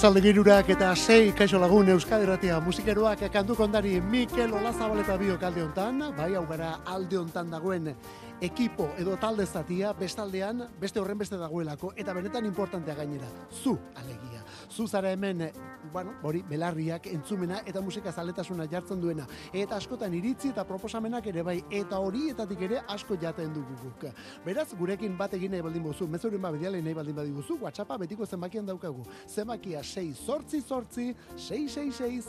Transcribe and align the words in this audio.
Arratxalde 0.00 0.20
girurak 0.24 0.68
eta 0.72 0.94
sei 0.96 1.26
kaixo 1.36 1.58
lagun 1.60 1.90
Euskadi 1.92 2.24
Ratia 2.24 2.56
musikeroak 2.64 3.26
kantu 3.28 3.52
kondari 3.58 3.98
Mikel 4.00 4.54
Olazabaleta 4.56 5.18
biok 5.20 5.42
alde 5.44 5.60
hontan, 5.60 6.00
bai 6.16 6.30
hau 6.40 6.46
gara 6.48 6.70
alde 6.88 7.18
hontan 7.20 7.50
dagoen 7.52 7.92
ekipo 8.40 8.88
edo 8.96 9.18
talde 9.20 9.44
zatia 9.44 9.92
bestaldean 9.92 10.64
beste 10.80 11.04
horren 11.04 11.20
beste 11.20 11.36
dagoelako 11.36 11.92
eta 12.00 12.14
benetan 12.16 12.48
importantea 12.48 12.94
gainera, 12.96 13.28
zu 13.52 13.76
alegia 13.94 14.39
zu 14.70 14.86
zara 14.86 15.10
hemen, 15.10 15.40
eh, 15.40 15.52
bueno, 15.92 16.12
hori, 16.22 16.42
belarriak, 16.48 17.06
entzumena 17.06 17.60
eta 17.66 17.80
musika 17.80 18.12
zaletasuna 18.12 18.66
jartzen 18.70 19.00
duena. 19.00 19.26
Eta 19.52 19.76
askotan 19.76 20.14
iritzi 20.14 20.50
eta 20.50 20.64
proposamenak 20.64 21.26
ere 21.26 21.42
bai, 21.42 21.64
eta 21.70 21.98
horietatik 21.98 22.62
ere 22.62 22.80
asko 22.88 23.16
jaten 23.20 23.52
dugu 23.54 23.74
guk. 23.82 24.06
Beraz, 24.44 24.68
gurekin 24.78 25.16
bat 25.18 25.34
egin 25.34 25.50
nahi 25.50 25.62
baldin 25.62 25.82
bozu, 25.82 26.06
mezurin 26.06 26.40
bat 26.42 26.54
nahi 26.54 26.94
baldin 26.94 27.16
badiguzu, 27.16 27.58
WhatsAppa 27.60 27.98
betiko 27.98 28.26
zenbakian 28.26 28.66
daukagu. 28.66 29.04
Zenbakia 29.26 29.82
6 29.82 30.14
sortzi 30.14 30.60
sortzi, 30.60 31.14
666 31.36 32.24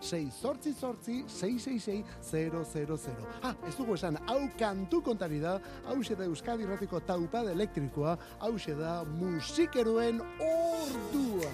6 0.00 0.30
sortzi 0.40 0.72
sortzi, 0.74 1.24
666 1.26 2.04
000. 2.22 3.26
Ha, 3.42 3.54
ez 3.66 3.76
dugu 3.76 3.94
esan, 3.94 4.18
hau 4.26 4.48
kantu 4.58 5.02
kontari 5.02 5.40
da, 5.40 5.58
hau 5.86 5.98
da 6.02 6.24
Euskadi 6.24 6.66
Ratiko 6.66 7.00
taupad 7.00 7.48
elektrikoa, 7.48 8.16
hau 8.40 8.56
da 8.78 9.04
musikeroen 9.04 10.20
ordu 10.20 11.07
ordua. 11.08 11.50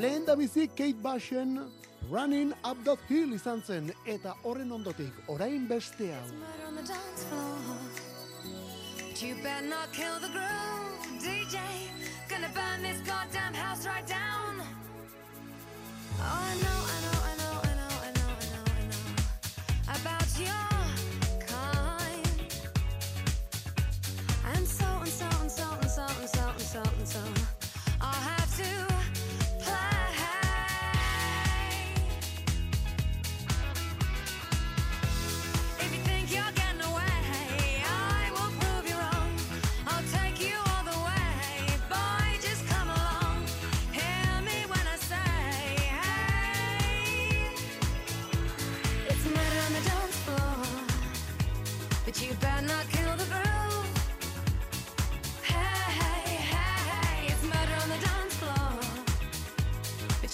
Lehen 0.00 0.26
da 0.26 0.38
bizi 0.38 0.68
Kate 0.68 1.02
Bashen 1.04 1.60
Running 2.10 2.52
Up 2.64 2.84
That 2.84 2.98
Hill 3.08 3.32
izan 3.32 3.62
zen 3.66 3.92
eta 4.06 4.34
horren 4.42 4.70
ondotik 4.70 5.12
orain 5.28 5.68
beste 5.68 6.12
hau. 6.14 7.76
You 9.22 9.36
better 9.36 9.66
not 9.68 9.92
kill 9.92 10.18
the 10.20 10.28
groove, 10.28 11.22
DJ. 11.22 11.58
Gonna 12.28 12.50
burn 12.54 12.82
this 12.82 13.00
goddamn 13.06 13.54
house 13.54 13.86
right 13.86 14.06
down. 14.08 14.62
Oh, 16.18 16.24
I 16.24 16.54
know, 16.62 16.80
I 16.94 17.00
know, 17.04 17.11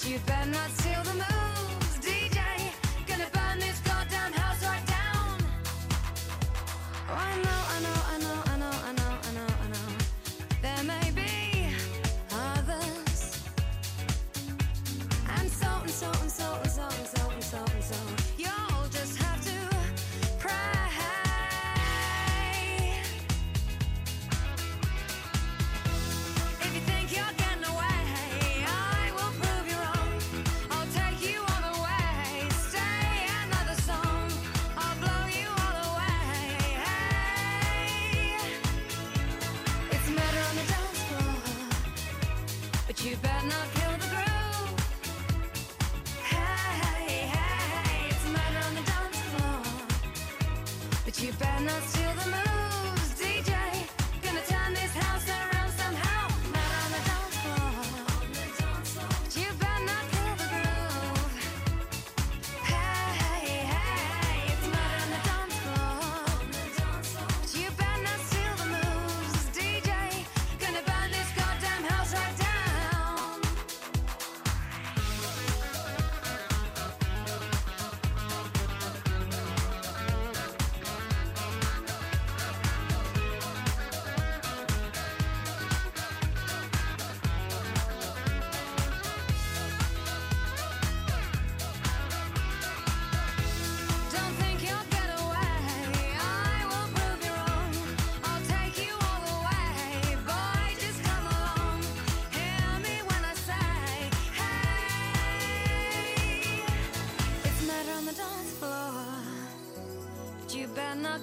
But 0.01 0.09
you 0.09 0.19
better 0.19 0.49
not 0.49 0.69
steal 0.71 1.03
the 1.03 1.13
moon. 1.13 1.78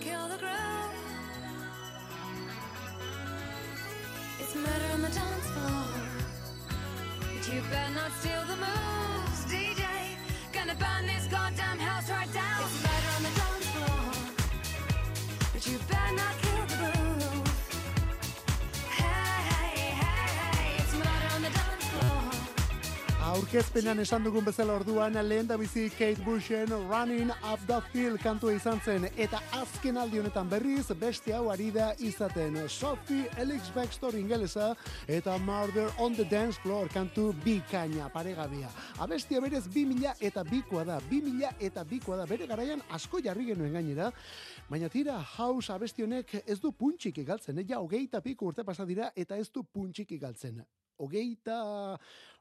Kill 0.00 0.28
the 0.28 0.38
groove. 0.38 0.94
It's 4.40 4.54
murder 4.54 4.88
on 4.92 5.02
the 5.02 5.08
dance 5.08 5.46
floor. 5.54 5.86
But 7.20 7.52
you 7.52 7.60
better 7.70 7.94
not 7.94 8.12
steal 8.20 8.42
the 8.46 8.56
moves, 8.56 9.15
Aurkezpenan 23.46 24.00
esan 24.02 24.24
dugun 24.26 24.42
bezala 24.42 24.74
orduan 24.74 25.14
lehen 25.22 25.46
da 25.46 25.54
bizi 25.56 25.84
Kate 25.94 26.18
Bushen 26.24 26.66
Running 26.90 27.30
Up 27.46 27.60
That 27.68 27.84
Hill 27.94 28.16
kantua 28.18 28.50
izan 28.56 28.80
zen. 28.82 29.04
Eta 29.16 29.38
azken 29.54 29.96
aldi 30.02 30.18
honetan 30.18 30.48
berriz 30.50 30.88
beste 30.98 31.30
hau 31.32 31.44
ari 31.52 31.68
da 31.70 31.92
izaten. 32.02 32.56
Sophie 32.68 33.30
Elix 33.38 33.70
Baxter 33.74 34.18
ingelesa 34.18 34.74
eta 35.06 35.38
Murder 35.38 35.92
on 35.98 36.16
the 36.16 36.24
Dance 36.24 36.58
Floor 36.58 36.88
kantu 36.88 37.32
bikaina 37.44 38.08
paregabea. 38.10 38.68
Abestia 38.98 39.40
berez 39.40 39.68
2000 39.68 40.16
eta 40.20 40.42
bikoa 40.42 40.82
da, 40.84 40.98
2000 41.08 41.52
eta 41.60 41.84
bikoa 41.84 42.16
da, 42.16 42.26
bere 42.26 42.48
garaian 42.50 42.82
asko 42.90 43.22
jarri 43.22 43.46
genuen 43.52 43.78
gainera, 43.78 44.10
Baina 44.66 44.88
tira, 44.90 45.20
house 45.36 45.70
abesti 45.70 46.02
honek 46.02 46.40
ez 46.42 46.58
du 46.58 46.72
puntxik 46.74 47.20
igaltzen, 47.22 47.62
ja 47.68 47.78
hogeita 47.78 48.18
piko 48.20 48.48
urte 48.50 48.64
pasa 48.66 48.84
dira 48.84 49.12
eta 49.14 49.36
ez 49.38 49.46
du 49.54 49.62
puntxik 49.62 50.10
igaltzen. 50.18 50.64
Hogeita, 50.98 51.60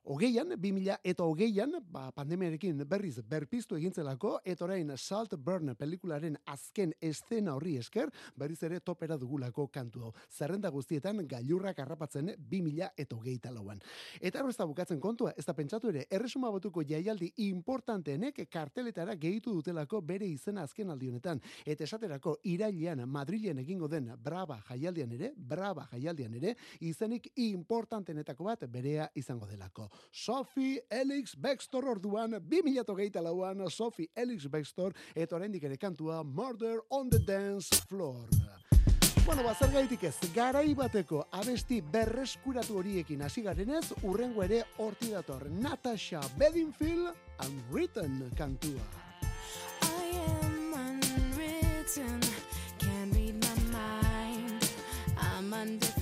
hogeian, 0.05 0.53
2000 0.57 0.99
eta 1.03 1.23
hogeian, 1.25 1.73
ba, 1.91 2.11
pandemiarekin 2.15 2.83
berriz 2.87 3.19
berpiztu 3.27 3.75
egintzelako, 3.75 4.39
eta 4.45 4.65
orain 4.65 4.91
Salt 4.97 5.33
Burn 5.37 5.73
pelikularen 5.75 6.37
azken 6.45 6.93
eszena 7.01 7.55
horri 7.55 7.75
esker, 7.81 8.11
berriz 8.37 8.61
ere 8.63 8.79
topera 8.79 9.17
dugulako 9.17 9.67
kantu 9.73 10.05
hau. 10.05 10.11
Zerrenda 10.29 10.69
guztietan 10.69 11.23
gailurrak 11.27 11.79
harrapatzen 11.79 12.33
2000 12.37 12.91
eta 12.97 13.15
hogeita 13.15 13.51
lauan. 13.51 13.81
Eta 14.21 14.43
hor 14.43 14.49
ez 14.53 14.57
da 14.57 14.67
bukatzen 14.69 14.99
kontua, 15.01 15.33
ez 15.37 15.45
da 15.45 15.55
pentsatu 15.57 15.89
ere, 15.89 16.05
erresuma 16.09 16.51
batuko 16.53 16.83
jaialdi 16.85 17.31
importanteenek 17.47 18.43
karteletara 18.51 19.15
gehitu 19.15 19.55
dutelako 19.57 20.01
bere 20.01 20.29
izena 20.29 20.63
azken 20.63 20.93
aldi 20.93 21.09
honetan. 21.09 21.41
Eta 21.65 21.83
esaterako 21.83 22.37
irailean 22.43 23.03
Madrilen 23.09 23.59
egingo 23.65 23.89
den 23.89 24.11
Brava 24.21 24.61
jaialdian 24.69 25.11
ere, 25.17 25.33
Brava 25.35 25.87
jaialdian 25.91 26.33
ere, 26.37 26.55
izenik 26.85 27.31
importantenetako 27.35 28.51
bat 28.51 28.69
berea 28.69 29.09
izango 29.15 29.49
delako. 29.49 29.89
Sophie 30.11 30.79
Elix 30.89 31.35
Baxter 31.35 31.85
orduan, 31.85 32.39
2008 32.49 33.21
lauan, 33.21 33.69
Sophie 33.69 34.09
Elix 34.15 34.47
Baxter, 34.47 34.93
eta 35.15 35.35
oraindik 35.35 35.63
ere 35.63 35.77
kantua 35.77 36.23
Murder 36.23 36.81
on 36.89 37.09
the 37.09 37.19
Dance 37.19 37.83
Floor. 37.89 38.27
Bueno, 39.25 39.41
ba, 39.41 39.55
zer 39.57 39.71
gaitik 39.73 40.03
ez, 40.05 40.13
garai 40.35 40.75
bateko 40.77 41.23
abesti 41.33 41.79
berreskuratu 41.81 42.77
horiekin 42.77 43.23
hasi 43.25 43.41
garenez, 43.41 43.87
urrengo 44.05 44.43
ere 44.45 44.61
horti 44.77 45.09
dator 45.15 45.47
Natasha 45.49 46.21
Bedingfield 46.37 47.09
Unwritten 47.41 48.29
kantua. 48.37 48.85
I 49.81 50.13
am 50.29 50.73
unwritten, 50.77 52.21
can't 52.77 53.15
read 53.15 53.41
my 53.41 53.55
mind. 53.73 54.69
I'm 55.17 55.51
undefined. 55.53 55.94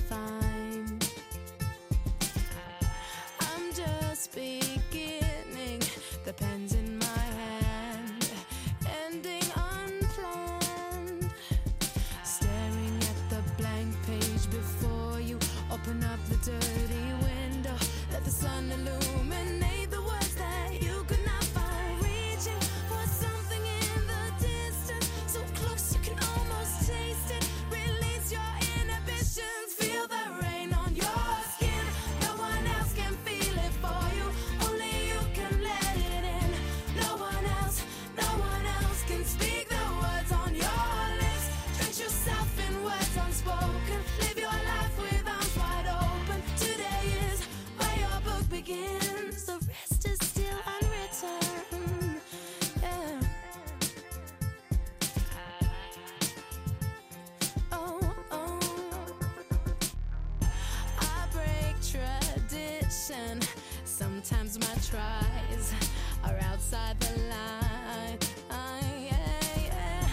Sometimes 64.54 64.92
my 64.92 64.98
tries 65.00 65.74
are 66.22 66.38
outside 66.44 67.00
the 67.00 67.18
line. 67.22 68.18
Ah, 68.52 68.78
yeah, 69.00 69.64
yeah. 69.64 70.08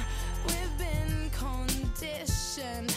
We've 0.47 0.77
been 0.79 1.29
conditioned 1.29 2.95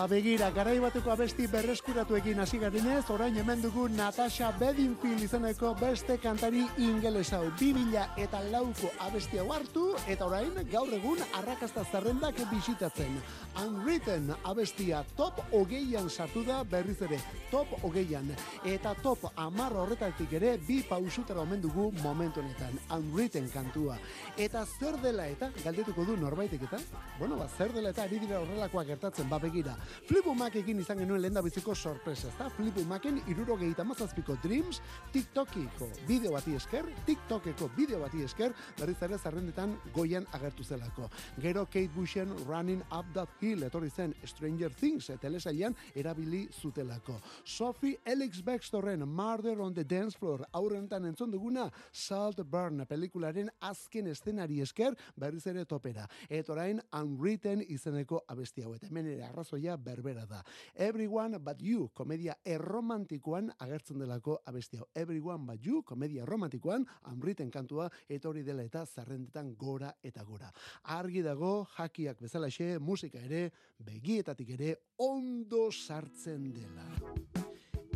Ba 0.00 0.06
begira, 0.08 0.46
garai 0.48 0.78
bateko 0.80 1.10
abesti 1.12 1.44
berreskuratuekin 1.52 2.38
hasi 2.40 2.56
garenez, 2.56 3.02
orain 3.12 3.34
hemen 3.36 3.60
dugu 3.60 3.82
Natasha 3.92 4.48
Bedingfield 4.56 5.26
izeneko 5.26 5.74
beste 5.76 6.16
kantari 6.22 6.62
ingeles 6.80 7.34
hau. 7.36 7.42
2000 7.60 8.06
eta 8.24 8.40
lauko 8.48 8.88
abesti 9.04 9.42
hau 9.42 9.50
hartu, 9.52 9.89
eta 10.08 10.26
orain 10.26 10.54
gaur 10.70 10.88
egun 10.94 11.18
arrakasta 11.38 11.84
zerrendak 11.90 12.38
bisitatzen. 12.50 13.18
Unwritten 13.62 14.30
abestia 14.44 15.02
top 15.16 15.40
hogeian 15.52 16.08
sartu 16.10 16.44
da 16.44 16.62
berriz 16.64 16.96
ere, 17.02 17.18
top 17.50 17.72
hogeian. 17.82 18.30
Eta 18.64 18.94
top 19.02 19.26
amar 19.36 19.74
horretatik 19.76 20.32
ere 20.38 20.56
bi 20.66 20.80
pausutera 20.88 21.40
omen 21.42 21.60
dugu 21.60 21.90
momentu 22.02 22.40
honetan. 22.40 22.78
Unwritten 22.96 23.48
kantua. 23.52 23.98
Eta 24.36 24.64
zer 24.78 24.98
dela 25.02 25.26
eta, 25.28 25.50
galdetuko 25.64 26.04
du 26.04 26.16
norbaitek 26.20 26.64
eta, 26.68 26.78
bueno, 27.18 27.36
ba, 27.36 27.48
zer 27.48 27.74
dela 27.74 27.90
eta 27.94 28.04
ari 28.06 28.20
dira 28.22 28.40
horrelakoak 28.40 28.86
gertatzen, 28.94 29.28
ba 29.28 29.38
begira. 29.38 29.76
Flipu 30.08 30.34
Macekin 30.34 30.80
izan 30.80 31.02
genuen 31.02 31.22
lehen 31.22 31.34
da 31.34 31.42
biziko 31.42 31.74
sorpresa, 31.74 32.28
ezta? 32.28 32.48
Flipu 32.56 32.84
Macen 32.88 33.20
iruro 33.28 33.58
mazazpiko 33.84 34.36
Dreams, 34.42 34.80
TikTokiko 35.12 35.88
bideo 36.06 36.32
bati 36.32 36.54
esker, 36.54 36.86
TikTokeko 37.06 37.70
bideo 37.76 38.00
bati 38.00 38.22
esker, 38.22 38.52
berriz 38.78 38.96
ere 39.02 39.18
zerrendetan 39.18 39.76
goian 40.00 40.24
agertu 40.32 40.64
zelako. 40.64 41.10
Gero 41.40 41.66
Kate 41.66 41.90
Bushen 41.94 42.30
Running 42.46 42.82
Up 42.90 43.06
That 43.12 43.28
Hill 43.40 43.66
etorri 43.66 43.90
zen 43.90 44.14
Stranger 44.24 44.72
Things 44.72 45.10
telesailan 45.20 45.74
erabili 45.94 46.46
zutelako. 46.48 47.18
Sophie 47.44 47.98
Elix 48.06 48.40
Baxterren 48.44 49.04
Murder 49.06 49.60
on 49.60 49.74
the 49.74 49.84
Dance 49.84 50.16
Floor 50.16 50.46
aurrentan 50.52 51.04
entzun 51.04 51.30
duguna 51.30 51.66
Salt 51.92 52.40
Burn 52.48 52.86
pelikularen 52.88 53.50
azken 53.60 54.08
eszenari 54.08 54.62
esker 54.64 54.96
berriz 55.16 55.46
ere 55.46 55.66
topera. 55.68 56.06
Eta 56.28 56.54
orain 56.54 56.80
Unwritten 56.96 57.60
izeneko 57.68 58.22
abesti 58.28 58.64
hau. 58.64 58.72
Eta 58.74 58.88
hemen 58.88 59.12
ere 59.12 59.28
arrazoia 59.28 59.76
berbera 59.76 60.24
da. 60.26 60.40
Everyone 60.74 61.38
But 61.38 61.60
You 61.60 61.90
komedia 61.94 62.38
erromantikoan 62.44 63.52
agertzen 63.58 64.00
delako 64.00 64.38
abesti 64.46 64.80
hau. 64.80 64.88
Everyone 64.94 65.44
But 65.44 65.66
You 65.66 65.82
komedia 65.82 66.24
erromantikoan 66.24 66.88
Unwritten 67.12 67.50
kantua 67.50 67.90
etorri 68.08 68.46
dela 68.46 68.64
eta 68.64 68.86
zerrendetan 68.86 69.54
gora 69.58 69.79
eta 70.02 70.22
gora. 70.24 70.50
Argi 70.84 71.22
dago 71.22 71.66
jakiak 71.76 72.20
bezalaxe 72.20 72.78
musika 72.78 73.18
ere 73.18 73.50
begietatik 73.78 74.50
ere 74.58 74.74
ondo 74.98 75.70
sartzen 75.70 76.52
dela. 76.52 76.86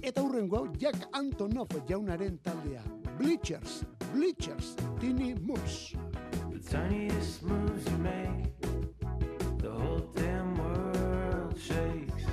Eta 0.03 0.21
hurrengo 0.21 0.57
hau 0.59 0.67
Jack 0.77 1.09
Antonoff 1.13 1.73
jaunaren 1.89 2.39
taldea. 2.45 2.83
Bleachers, 3.19 3.85
Bleachers, 4.13 4.75
Tiny 5.01 5.35
Moves. 5.35 5.95
The 6.51 6.59
tiniest 6.59 7.43
moves 7.43 7.85
you 7.91 7.99
make, 7.99 8.61
the 9.59 9.71
whole 9.71 10.05
damn 10.15 10.57
world 10.57 11.59
shakes. 11.59 12.25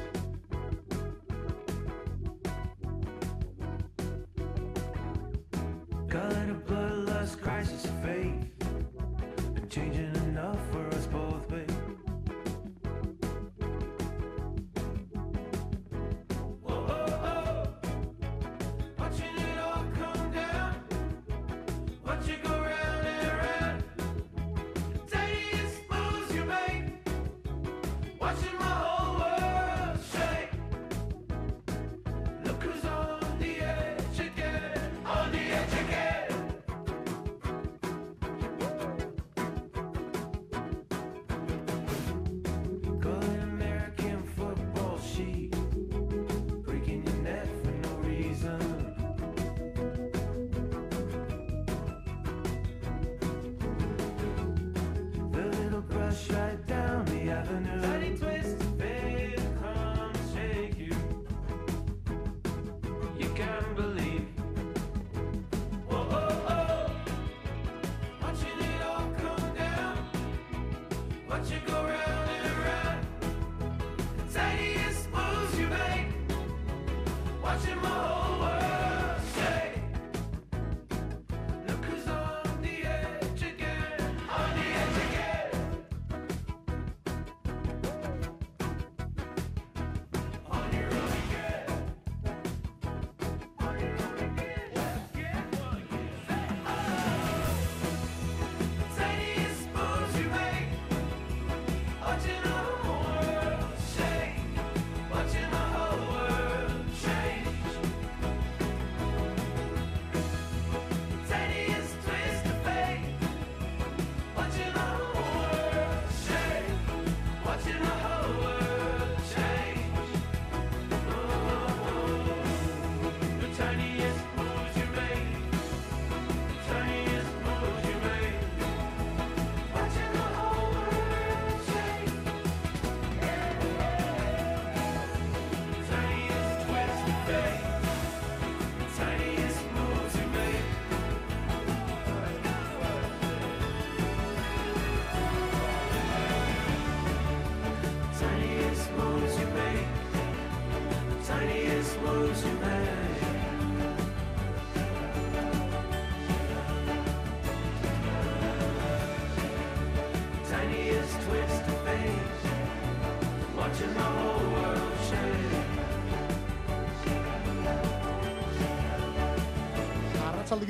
Call 6.10 6.32
it 6.32 6.50
a 6.50 6.60
bloodlust 6.68 7.40
crisis 7.42 7.86
of 7.86 8.04
faith. 8.04 8.41
changing. 9.72 10.11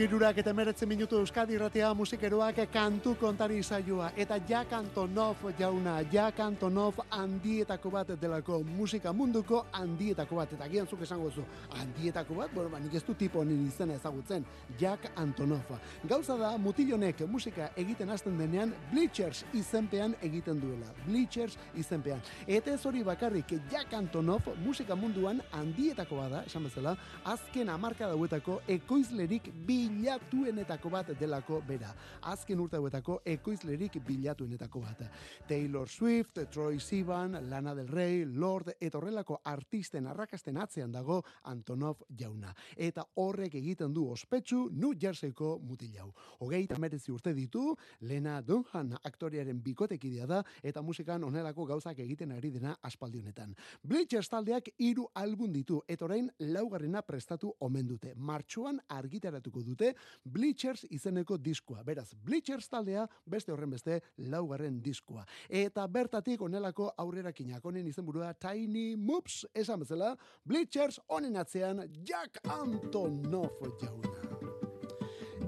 Girurak 0.01 0.39
eta 0.41 0.49
emeretzen 0.49 0.89
minutu 0.89 1.19
Euskadi 1.21 1.53
irratea 1.53 1.91
musikeroak 1.93 2.57
kantu 2.73 3.11
kontari 3.21 3.59
saioa. 3.61 4.07
Eta 4.17 4.39
Jak 4.49 4.71
Antonov 4.73 5.43
jauna, 5.59 5.99
Jak 6.11 6.39
Antonov 6.39 7.03
handietako 7.11 7.91
bat 7.91 8.07
delako 8.21 8.63
musika 8.63 9.13
munduko 9.13 9.59
handietako 9.71 10.39
bat. 10.39 10.53
Eta 10.57 10.67
gian 10.71 10.87
zuk 10.87 11.03
esango 11.05 11.29
zu, 11.29 11.43
handietako 11.77 12.33
bat, 12.33 12.49
bueno, 12.53 12.69
ba, 12.69 12.79
nik 12.79 12.95
ez 12.97 13.03
du 13.05 13.13
tipo 13.13 13.43
honen 13.43 13.67
izena 13.67 13.93
ezagutzen, 13.93 14.43
Jak 14.79 15.05
Antonov. 15.15 15.69
Gauza 16.09 16.37
da, 16.37 16.57
mutilonek 16.57 17.21
musika 17.27 17.69
egiten 17.77 18.09
hasten 18.09 18.39
denean, 18.41 18.73
Bleachers 18.91 19.45
izenpean 19.53 20.15
egiten 20.19 20.59
duela. 20.59 20.89
Bleachers 21.05 21.59
izenpean. 21.75 22.25
Eta 22.47 22.73
ez 22.73 22.85
hori 22.85 23.03
bakarrik, 23.03 23.53
Jak 23.69 23.93
Antonov 23.93 24.49
musika 24.65 24.95
munduan 24.95 25.43
handietako 25.51 26.23
bada, 26.23 26.41
esan 26.49 26.65
bezala, 26.65 26.97
azken 27.23 27.69
amarka 27.69 28.09
dauetako 28.09 28.63
ekoizlerik 28.67 29.53
bi 29.53 29.90
bilatuenetako 29.91 30.89
bat 30.89 31.11
delako 31.19 31.61
bera. 31.67 31.91
Azken 32.31 32.59
urte 32.59 32.77
hauetako 32.77 33.19
ekoizlerik 33.25 33.97
bilatuenetako 34.07 34.81
bat. 34.81 35.03
Taylor 35.47 35.89
Swift, 35.89 36.39
Troy 36.51 36.79
Sivan, 36.79 37.37
Lana 37.49 37.73
Del 37.75 37.87
Rey, 37.87 38.25
Lord, 38.25 38.73
eta 38.79 38.97
horrelako 38.97 39.41
artisten 39.45 40.07
arrakasten 40.07 40.57
atzean 40.57 40.91
dago 40.91 41.21
Antonov 41.43 42.03
jauna. 42.17 42.53
Eta 42.75 43.05
horrek 43.15 43.55
egiten 43.59 43.93
du 43.93 44.07
ospetsu 44.11 44.69
New 44.71 44.93
Jerseyko 44.99 45.57
mutilau. 45.59 46.11
Hogeita 46.39 46.79
merezi 46.79 47.11
urte 47.11 47.33
ditu, 47.33 47.75
Lena 48.01 48.41
Dunham 48.41 48.95
aktoriaren 49.03 49.61
bikotekidea 49.61 50.27
da, 50.27 50.41
eta 50.63 50.81
musikan 50.81 51.23
onelako 51.23 51.65
gauzak 51.65 51.99
egiten 51.99 52.31
ari 52.31 52.51
dena 52.51 52.75
aspaldi 52.81 53.19
honetan. 53.19 53.55
Bleachers 53.83 54.29
taldeak 54.29 54.71
hiru 54.79 55.07
album 55.15 55.51
ditu, 55.53 55.81
eta 55.87 56.05
orain 56.05 56.29
laugarrena 56.39 57.01
prestatu 57.01 57.53
omen 57.59 57.87
dute. 57.87 58.13
Martxoan 58.15 58.79
argitaratuko 58.89 59.63
dute 59.65 59.80
Bleachers 60.23 60.85
izeneko 60.89 61.37
diskoa. 61.37 61.83
Beraz, 61.83 62.11
Bleachers 62.15 62.69
taldea 62.69 63.07
beste 63.25 63.53
horren 63.53 63.73
beste 63.73 63.99
laugarren 64.31 64.81
diskoa. 64.83 65.25
Eta 65.49 65.87
bertatik 65.87 66.41
onelako 66.41 66.91
aurrerakinak 66.97 67.65
honen 67.65 67.87
izenburua 67.87 68.33
Tiny 68.33 68.95
Moves 68.97 69.45
esan 69.53 69.81
bezala, 69.83 70.15
Bleachers 70.45 71.01
honen 71.07 71.37
atzean 71.37 71.83
Jack 72.05 72.41
Antonoff 72.47 73.61
jauna. 73.81 74.31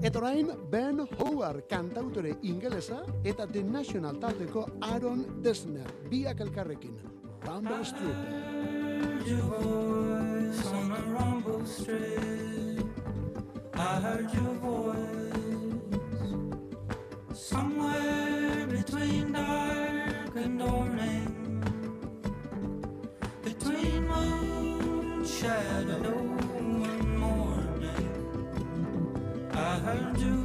Eta 0.04 0.18
orain 0.20 0.50
Ben 0.70 0.98
Howard 1.18 1.64
kantautore 1.70 2.34
ingelesa 2.42 2.98
eta 3.24 3.46
The 3.46 3.62
National 3.64 4.18
taldeko 4.20 4.66
Aaron 4.82 5.24
Dessner 5.42 5.88
biak 6.10 6.40
elkarrekin. 6.44 6.98
Rumble 7.46 7.84
Strip. 7.84 8.44
I 13.76 14.00
heard 14.00 14.32
your 14.32 14.54
voice 14.62 14.98
somewhere 17.34 18.66
between 18.68 19.32
dark 19.32 20.36
and 20.36 20.58
between 23.42 24.06
moon 24.06 25.26
shadow 25.26 26.04
and 26.04 27.18
morning. 27.18 28.50
I 29.52 29.78
heard 29.80 30.18
your 30.20 30.43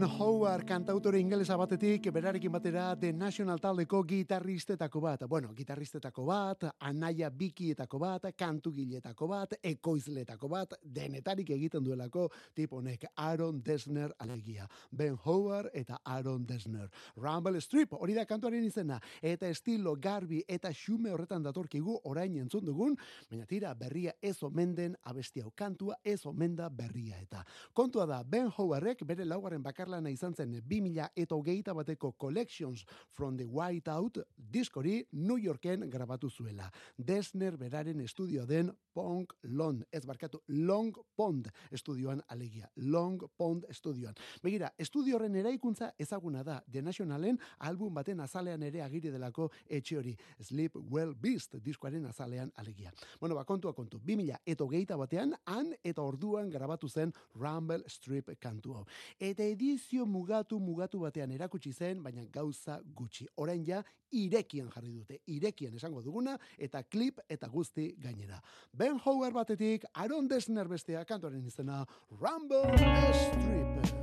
Ben 0.00 0.08
Howard 0.08 0.64
kantautore 0.64 1.18
ingelesa 1.20 1.58
batetik 1.60 2.06
berarekin 2.08 2.52
batera 2.52 2.94
The 2.96 3.12
National 3.12 3.58
taldeko 3.60 3.98
gitarristetako 4.08 5.00
bat. 5.04 5.24
Bueno, 5.28 5.50
gitarristetako 5.52 6.24
bat, 6.24 6.64
anaia 6.80 7.28
bikietako 7.28 7.98
bat, 8.00 8.24
kantugiletako 8.32 9.28
bat, 9.28 9.52
ekoizletako 9.60 10.48
bat, 10.48 10.72
denetarik 10.80 11.50
egiten 11.52 11.84
duelako 11.84 12.30
tip 12.56 12.72
honek 12.72 13.04
Aaron 13.14 13.58
Desner 13.62 14.14
alegia. 14.18 14.66
Ben 14.90 15.18
Howard 15.26 15.68
eta 15.74 15.98
Aaron 16.02 16.46
Desner. 16.48 16.88
Rumble 17.16 17.60
Strip, 17.60 17.92
hori 17.92 18.16
da 18.16 18.24
kantuaren 18.24 18.64
izena, 18.64 18.96
eta 19.20 19.52
estilo 19.52 19.98
garbi 20.00 20.40
eta 20.48 20.72
xume 20.72 21.12
horretan 21.12 21.44
datorkigu 21.44 21.98
orain 22.04 22.40
entzun 22.40 22.64
dugun, 22.64 22.96
baina 23.28 23.44
tira 23.44 23.74
berria 23.74 24.16
ez 24.22 24.38
omen 24.48 24.74
den 24.74 24.96
abesti 25.04 25.44
hau 25.44 25.52
kantua 25.52 26.00
ez 26.02 26.24
omen 26.24 26.56
da 26.56 26.70
berria 26.70 27.20
eta. 27.20 27.44
Kontua 27.74 28.08
da, 28.08 28.24
Ben 28.24 28.48
Howardek 28.48 29.04
bere 29.04 29.28
laugarren 29.28 29.62
bakarlana 29.90 30.10
izan 30.10 30.34
zen 30.34 30.52
2000 30.52 31.08
eta 31.16 31.34
hogeita 31.34 31.74
bateko 31.74 32.12
Collections 32.12 32.84
from 33.10 33.36
the 33.36 33.44
White 33.44 33.90
Out 33.90 34.18
diskori 34.36 35.04
New 35.12 35.36
Yorken 35.36 35.88
grabatu 35.90 36.30
zuela. 36.30 36.70
Desner 36.96 37.56
beraren 37.56 38.00
estudio 38.00 38.46
den 38.46 38.70
Pong 38.92 39.26
Long, 39.42 39.82
ez 39.92 40.04
barkatu, 40.06 40.40
Long 40.48 40.94
Pond 41.16 41.48
estudioan 41.70 42.20
alegia. 42.28 42.68
Long 42.76 43.20
Pond 43.36 43.64
estudioan. 43.68 44.14
Begira, 44.42 44.72
estudio 44.78 45.16
horren 45.16 45.36
eraikuntza 45.36 45.92
ezaguna 45.98 46.42
da, 46.42 46.60
The 46.70 46.82
Nationalen 46.82 47.38
album 47.58 47.94
baten 47.94 48.20
azalean 48.20 48.62
ere 48.62 48.82
agiri 48.82 49.10
delako 49.10 49.50
etxe 49.68 49.96
hori. 49.98 50.16
Sleep 50.40 50.76
Well 50.90 51.14
Beast 51.14 51.54
diskoaren 51.62 52.06
azalean 52.06 52.52
alegia. 52.56 52.92
Bueno, 53.20 53.34
ba, 53.34 53.44
kontua 53.44 53.72
kontu. 53.74 53.98
2000 53.98 54.40
eta 54.44 54.64
hogeita 54.64 54.96
batean, 54.96 55.34
han 55.46 55.74
eta 55.84 56.02
orduan 56.02 56.50
grabatu 56.50 56.88
zen 56.88 57.12
Rumble 57.34 57.84
Strip 57.88 58.34
kantu 58.40 58.74
hau. 58.80 58.86
Eta 59.18 59.46
edizio 59.80 60.04
mugatu 60.06 60.58
mugatu 60.60 61.00
batean 61.00 61.30
erakutsi 61.32 61.72
zen, 61.72 62.02
baina 62.02 62.24
gauza 62.32 62.80
gutxi. 62.94 63.26
Orain 63.36 63.64
ja, 63.64 63.82
irekian 64.12 64.68
jarri 64.74 64.92
dute. 64.92 65.20
Irekian 65.26 65.74
esango 65.74 66.02
duguna, 66.02 66.36
eta 66.58 66.82
klip 66.82 67.20
eta 67.28 67.48
guzti 67.48 67.94
gainera. 67.98 68.40
Ben 68.72 68.98
Howard 69.04 69.34
batetik, 69.34 69.84
Aaron 69.94 70.28
Desner 70.28 70.68
bestea, 70.68 71.04
kantoren 71.04 71.46
izena, 71.46 71.86
Rumble 72.20 72.76
Strip. 73.14 73.96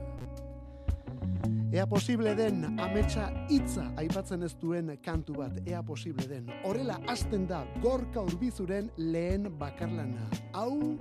Ea 1.74 1.86
posible 1.86 2.34
den 2.34 2.64
ametsa 2.80 3.28
hitza 3.52 3.92
aipatzen 4.00 4.44
ez 4.44 4.54
duen 4.58 4.96
kantu 5.04 5.36
bat, 5.44 5.60
ea 5.68 5.84
posible 5.84 6.26
den. 6.28 6.50
Horrela 6.66 6.98
hasten 7.08 7.46
da 7.48 7.66
gorka 7.84 8.24
urbizuren 8.24 8.90
lehen 8.98 9.52
bakarlana. 9.60 10.30
Hau 10.56 10.98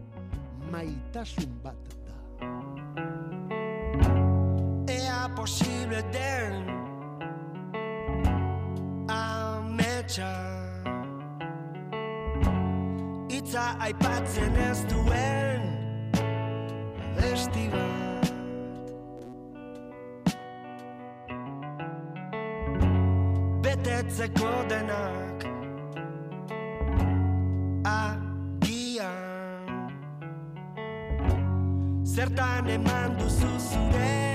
maitasun 0.72 1.62
bat 1.62 1.95
libre 5.46 6.02
den 6.12 6.66
ametsa 9.08 10.34
Itza 13.28 13.76
aipatzen 13.78 14.56
ez 14.56 14.84
duen 14.90 15.62
besti 17.16 17.68
bat. 17.70 18.32
Betetzeko 23.62 24.52
denak 24.68 25.46
agian. 27.84 29.20
Zertan 32.04 32.70
eman 32.78 33.18
duzu 33.18 33.58
zure 33.70 34.25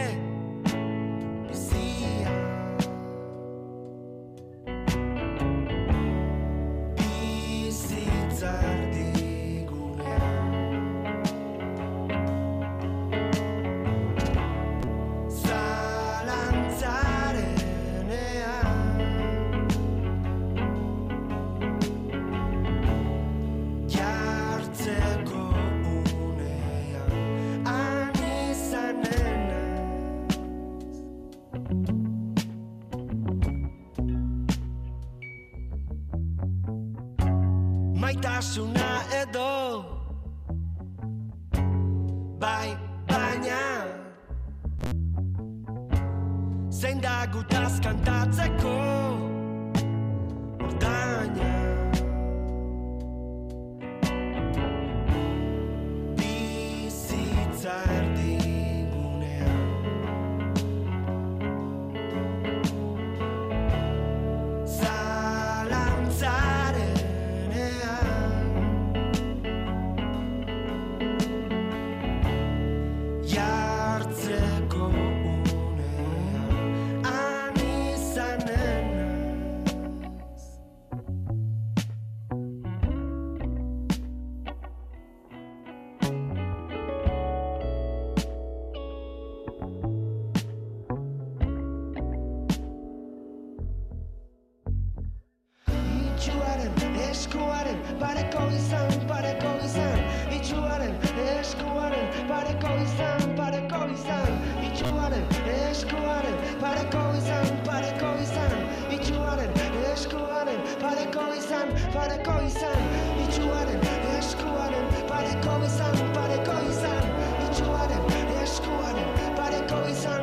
izan, 111.61 111.91
pareko 111.93 112.33
izan 112.45 112.79
Itxuaren 113.23 113.81
eskuaren 114.17 114.87
pareko 115.09 115.59
izan, 115.65 115.95
pareko 116.15 116.57
izan 116.69 117.03
Itxuaren 117.45 118.03
eskuaren 118.43 119.09
pareko 119.37 119.81
izan, 119.89 120.20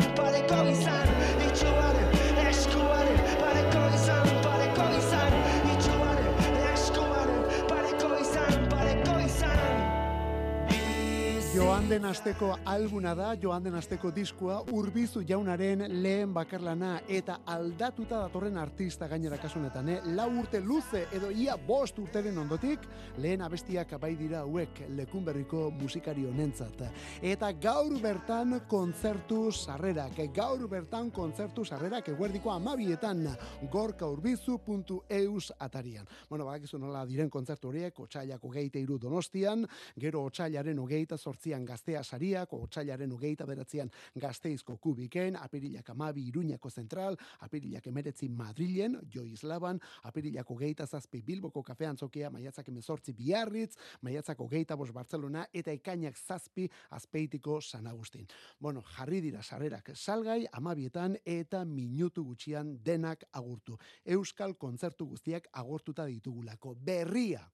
Den 11.89 12.05
asteko 12.05 12.51
albuna 12.69 13.15
da, 13.17 13.31
joan 13.41 13.65
den 13.65 13.73
asteko 13.79 14.11
diskua, 14.13 14.59
urbizu 14.77 15.23
jaunaren 15.25 15.87
lehen 16.03 16.35
bakarlana 16.37 16.99
eta 17.09 17.39
aldatuta 17.49 18.19
datorren 18.27 18.59
artista 18.61 19.07
gainera 19.09 19.39
kasunetan, 19.41 19.89
eh? 19.89 19.97
lau 20.13 20.27
urte 20.43 20.61
luze 20.61 21.07
edo 21.17 21.31
ia 21.33 21.55
bost 21.57 21.97
urteren 22.03 22.37
ondotik, 22.43 22.85
lehen 23.25 23.41
abestiak 23.41 23.95
bai 24.03 24.11
dira 24.21 24.43
hauek 24.43 24.83
lekunberriko 24.99 25.71
musikari 25.79 26.27
honentzat. 26.29 26.83
Eta 27.25 27.55
gaur 27.57 27.97
bertan 28.03 28.59
kontzertu 28.69 29.47
sarrerak, 29.49 30.21
gaur 30.37 30.69
bertan 30.69 31.09
kontzertu 31.09 31.65
sarrerak 31.65 32.13
eguerdiko 32.13 32.53
amabietan, 32.53 33.25
gorka 33.73 34.13
urbizu.eus 34.13 35.55
atarian. 35.57 36.05
Bueno, 36.29 36.51
badakizu 36.51 36.85
nola 36.85 37.07
diren 37.09 37.33
kontzertu 37.33 37.73
horiek, 37.73 38.05
otxailak 38.05 38.45
hogeita 38.45 38.77
iru 38.85 39.01
donostian, 39.01 39.65
gero 39.97 40.27
otxailaren 40.29 40.85
hogeita 40.85 41.17
sortzian 41.17 41.65
gaztea 41.79 42.03
sariak, 42.03 42.53
otxailaren 42.53 43.13
hogeita 43.15 43.47
beratzean 43.47 43.91
gazteizko 44.19 44.77
kubiken, 44.83 45.37
apirilak 45.39 45.91
amabi 45.93 46.25
iruñako 46.29 46.71
zentral, 46.71 47.17
apirilak 47.41 47.87
emeretzi 47.87 48.29
Madrilen, 48.29 48.99
Joislaban, 49.15 49.79
apirilak 50.03 50.49
hogeita 50.51 50.87
zazpi 50.87 51.23
Bilboko 51.23 51.63
kafean 51.63 51.97
zokia, 51.97 52.31
maiatzak 52.31 52.69
emezortzi 52.69 53.13
Biarritz, 53.15 53.77
maiatzak 54.03 54.41
hogeita 54.41 54.77
bos 54.77 54.91
Barcelona, 54.93 55.47
eta 55.53 55.71
ekainak 55.71 56.19
zazpi 56.19 56.69
azpeitiko 56.91 57.61
San 57.61 57.87
Agustin. 57.87 58.27
Bueno, 58.59 58.83
jarri 58.97 59.21
dira 59.21 59.43
sarrerak 59.43 59.93
salgai, 59.95 60.47
amabietan 60.53 61.17
eta 61.25 61.65
minutu 61.65 62.25
gutxian 62.25 62.75
denak 62.83 63.23
agurtu. 63.33 63.79
Euskal 64.05 64.57
kontzertu 64.59 65.07
guztiak 65.07 65.47
agortuta 65.53 66.07
ditugulako. 66.11 66.75
Berria! 66.75 67.47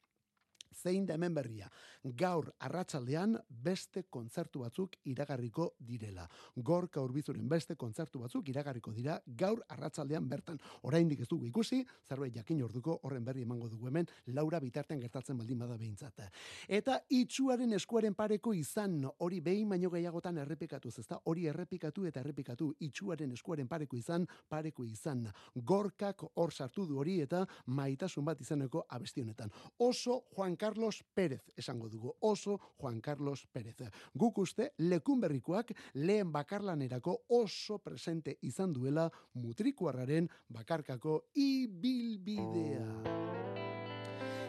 Zein 0.75 1.07
da 1.07 1.15
hemen 1.15 1.35
berria. 1.35 1.69
Gaur 2.05 2.51
arratsaldean 2.59 3.39
beste 3.49 4.05
kontzertu 4.11 4.61
batzuk 4.61 4.97
iragarriko 5.05 5.75
direla. 5.79 6.27
Gorka 6.57 7.01
urbizuren 7.01 7.49
beste 7.49 7.77
kontzertu 7.77 8.21
batzuk 8.21 8.49
iragarriko 8.49 8.93
dira 8.93 9.19
gaur 9.27 9.63
arratsaldean 9.69 10.29
bertan. 10.29 10.59
Oraindik 10.83 11.21
ez 11.21 11.29
dugu 11.29 11.47
ikusi, 11.47 11.85
zerbait 12.09 12.35
jakin 12.35 12.63
orduko 12.63 12.99
horren 13.03 13.25
berri 13.25 13.43
emango 13.43 13.69
dugu 13.69 13.89
hemen, 13.89 14.07
Laura 14.27 14.61
bitartean 14.61 15.01
gertatzen 15.01 15.39
baldin 15.39 15.59
bada 15.59 15.77
behintzat. 15.77 16.21
Eta 16.69 17.01
itxuaren 17.11 17.73
eskuaren 17.77 18.15
pareko 18.15 18.53
izan, 18.55 19.01
hori 19.19 19.41
behin 19.41 19.69
baino 19.69 19.91
gehiagotan 19.91 20.39
errepikatuz, 20.39 20.99
ezta? 21.01 21.21
Hori 21.31 21.47
errepikatu 21.51 22.07
eta 22.07 22.21
errepikatu 22.21 22.71
itxuaren 22.87 23.33
eskuaren 23.35 23.69
pareko 23.69 23.97
izan, 23.97 24.27
pareko 24.49 24.85
izan. 24.85 25.27
Gorkak 25.55 26.25
hor 26.35 26.53
sartu 26.53 26.87
du 26.87 26.99
hori 27.01 27.21
eta 27.25 27.45
maitasun 27.67 28.25
bat 28.25 28.41
izeneko 28.41 28.85
abesti 28.89 29.23
honetan. 29.25 29.51
Oso 29.79 30.23
Juan 30.35 30.57
Carlos 30.65 31.05
Pérez 31.13 31.43
esango 31.57 31.91
dugu. 31.91 32.15
Oso 32.21 32.59
Juan 32.79 33.01
Carlos 33.01 33.47
Pérez. 33.53 33.77
Guk 34.15 34.39
uste 34.39 34.71
lekunberrikoak 34.79 35.75
lehen 36.01 36.33
bakarlanerako 36.33 37.19
oso 37.37 37.79
presente 37.85 38.39
izan 38.49 38.73
duela 38.73 39.11
mutrikuarraren 39.35 40.31
bakarkako 40.49 41.19
ibilbidea. 41.35 42.87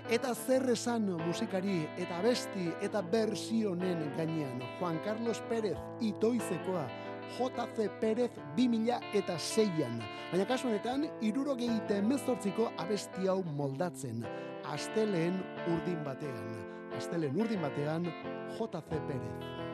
Eta 0.07 0.31
zer 0.35 0.69
esan 0.71 1.11
musikari 1.25 1.81
eta 1.97 2.21
besti 2.23 2.69
eta 2.87 3.01
bersionen 3.01 4.07
gainean 4.15 4.63
Juan 4.79 5.01
Carlos 5.03 5.43
Pérez 5.49 5.75
itoizekoa 5.99 6.87
JC 7.35 7.89
Pérez 7.99 8.31
2000 8.55 9.03
eta 9.19 9.35
seian. 9.39 9.99
Baina 10.31 10.47
kasu 10.47 10.71
honetan, 10.71 11.09
irurogeite 11.21 11.99
emezortziko 11.99 12.71
abesti 12.79 13.27
hau 13.27 13.41
moldatzen. 13.43 14.23
Asteleen 14.73 15.41
urdin 15.67 16.03
batean. 16.03 16.55
Asteleen 16.97 17.37
urdin 17.39 17.61
batean, 17.61 18.03
JC 18.57 18.81
Pérez. 19.07 19.64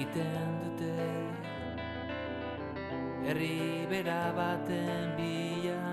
Egiten 0.00 0.52
dute. 0.64 0.96
Herri 3.24 3.86
bera 3.90 4.32
baten 4.32 5.12
bila 5.16 5.89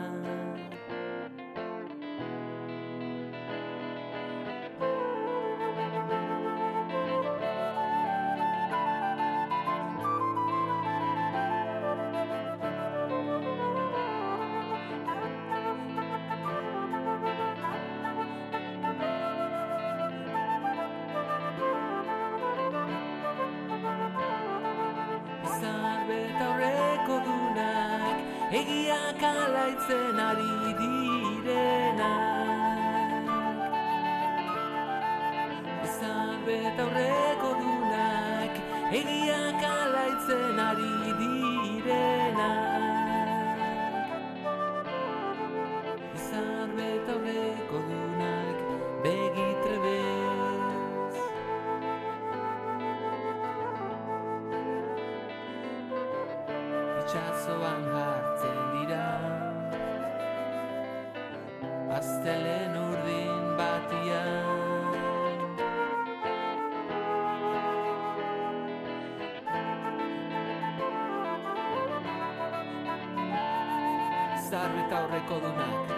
Zarru 75.28 75.40
eta 75.40 75.48
horreko 75.48 75.48
dunak. 75.48 75.90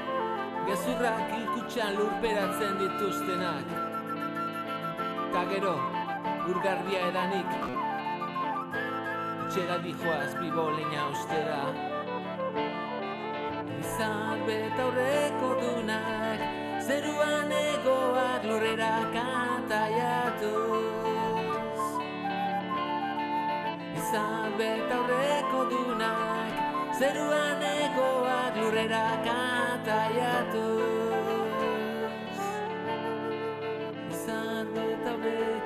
Gezurrak 0.68 1.32
hilkutxan 1.34 1.96
lurperatzen 1.98 2.78
dituztenak. 2.80 3.65
Ta 5.34 5.46
gero, 5.50 5.76
urgardia 6.50 7.00
edanik. 7.10 7.52
Txera 9.50 9.78
dijoaz 9.84 10.36
bibo 10.39 10.70
leña 10.70 11.10
ustera 11.10 11.74
Izan 13.80 14.46
betaurreko 14.46 15.50
dunak 15.62 16.39
Zeruan 16.86 17.52
egoak 17.52 18.44
lurrera 18.46 18.96
kantaiatuz. 19.13 20.54
Izan 23.98 24.50
betaurreko 24.58 25.60
dunak 25.74 26.79
Zeruan 27.00 27.62
egoak 27.64 28.58
lurrera 28.60 29.04
kantaiatuz. 29.24 30.66
Izan 34.16 34.74
betaurreko 34.76 35.59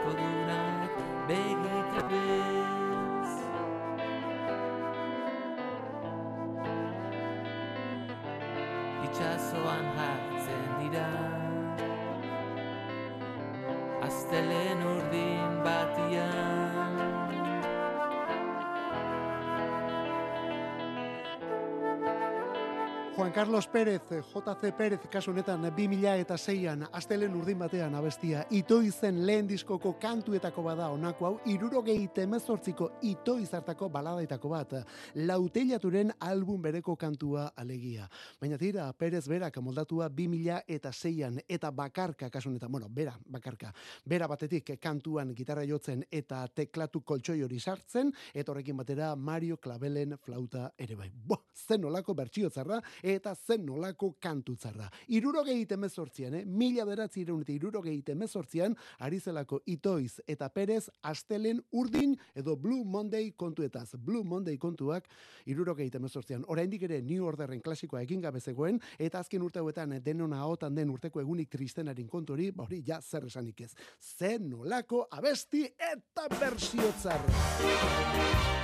Juan 23.23 23.31
Carlos 23.31 23.67
Pérez, 23.67 24.01
JC 24.09 24.73
Pérez, 24.75 24.99
kasu 25.09 25.31
honetan 25.31 25.61
2000 25.63 26.17
eta 26.19 26.35
zeian, 26.37 26.81
astelen 26.91 27.31
urdin 27.39 27.55
batean 27.55 27.93
abestia, 27.95 28.41
ito 28.51 28.81
izen 28.83 29.21
lehen 29.23 29.47
diskoko 29.47 29.93
kantuetako 29.95 30.63
bada 30.65 30.89
honako 30.91 31.25
hau, 31.25 31.37
irurogei 31.47 32.09
temezortziko 32.11 32.89
ito 33.07 33.37
izartako 33.39 33.87
baladaitako 33.89 34.51
bat, 34.51 34.73
lauteilaturen 35.15 36.11
album 36.19 36.61
bereko 36.61 36.97
kantua 36.99 37.45
alegia. 37.55 38.09
Baina 38.41 38.57
tira, 38.59 38.89
Pérez 38.91 39.23
berak 39.31 39.61
moldatua 39.63 40.09
2000 40.09 41.45
eta 41.47 41.71
bakarka, 41.71 42.29
kasu 42.29 42.49
honetan, 42.49 42.71
bueno, 42.73 42.89
bera, 42.89 43.15
bakarka, 43.23 43.71
bera 44.03 44.27
batetik 44.27 44.73
kantuan 44.81 45.33
gitarra 45.33 45.63
jotzen 45.63 46.03
eta 46.11 46.43
teklatu 46.49 47.05
koltsoi 47.05 47.39
hori 47.41 47.61
sartzen, 47.61 48.11
eta 48.33 48.51
horrekin 48.51 48.75
batera 48.75 49.15
Mario 49.15 49.61
Clabelen 49.63 50.17
flauta 50.17 50.73
ere 50.77 50.99
bai. 50.99 51.09
Bo, 51.09 51.45
zen 51.55 51.85
olako 51.85 52.13
bertsiotzarra 52.13 52.81
eta 53.15 53.35
zen 53.35 53.65
nolako 53.65 54.13
kantutzarra. 54.21 54.89
Irurogei 55.13 55.65
temezortzian, 55.69 56.33
eh? 56.39 56.43
mila 56.45 56.85
beratzi 56.85 57.21
ireun 57.21 57.43
irurogei 57.47 58.01
temezortzian, 58.05 58.75
ari 58.99 59.19
zelako 59.19 59.61
itoiz 59.65 60.19
eta 60.27 60.49
perez 60.49 60.89
astelen 61.01 61.61
urdin 61.71 62.15
edo 62.35 62.55
Blue 62.55 62.83
Monday 62.85 63.31
kontuetaz. 63.37 63.95
Blue 63.97 64.23
Monday 64.23 64.57
kontuak 64.57 65.07
irurogei 65.45 65.89
temezortzian. 65.89 66.45
Oraindik 66.47 66.83
ere 66.87 67.01
New 67.01 67.25
Orderren 67.25 67.61
klasikoa 67.61 68.01
egin 68.01 68.21
gabe 68.21 68.39
zegoen, 68.39 68.79
eta 68.99 69.19
azken 69.19 69.43
urte 69.43 69.59
hauetan 69.59 69.97
denona 70.03 70.41
ahotan 70.43 70.75
den 70.75 70.89
urteko 70.93 71.21
egunik 71.21 71.49
tristenarin 71.49 72.07
kontu 72.07 72.33
hori, 72.33 72.51
ba 72.51 72.67
hori 72.67 72.83
ja 72.85 73.01
zer 73.01 73.27
esanik 73.27 73.61
ez. 73.61 73.73
Zen 73.99 74.49
nolako 74.49 75.07
abesti 75.11 75.65
eta 75.91 76.29
bersiotzar. 76.39 77.21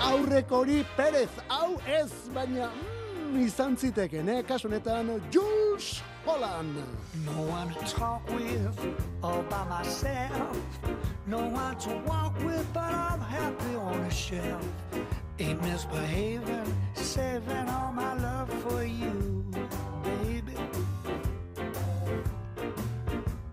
Aurreko 0.09 0.63
hori 0.63 0.83
Perez, 0.95 1.31
hau 1.49 1.75
ez, 1.87 2.11
baina 2.33 2.71
mm, 2.71 2.98
izan 3.37 3.75
ziteken, 3.77 4.27
eh? 4.27 4.43
Kasu 4.43 4.67
honetan, 4.67 5.21
Jules 5.31 6.01
Holland. 6.25 6.75
No 7.25 7.41
one 7.41 7.73
to 7.73 7.95
talk 7.95 8.21
with 8.29 8.79
all 9.23 9.43
by 9.49 9.63
myself. 9.69 10.57
No 11.27 11.37
one 11.37 11.75
to 11.77 11.89
walk 12.07 12.35
with, 12.43 12.65
but 12.73 12.93
I'm 12.93 13.21
happy 13.21 13.75
on 13.75 13.99
a 14.01 14.11
shelf. 14.11 14.65
Ain't 15.39 15.61
misbehaving, 15.61 16.73
saving 16.95 17.69
all 17.69 17.91
my 17.93 18.13
love 18.21 18.49
for 18.63 18.83
you, 18.83 19.45
baby. 20.03 20.57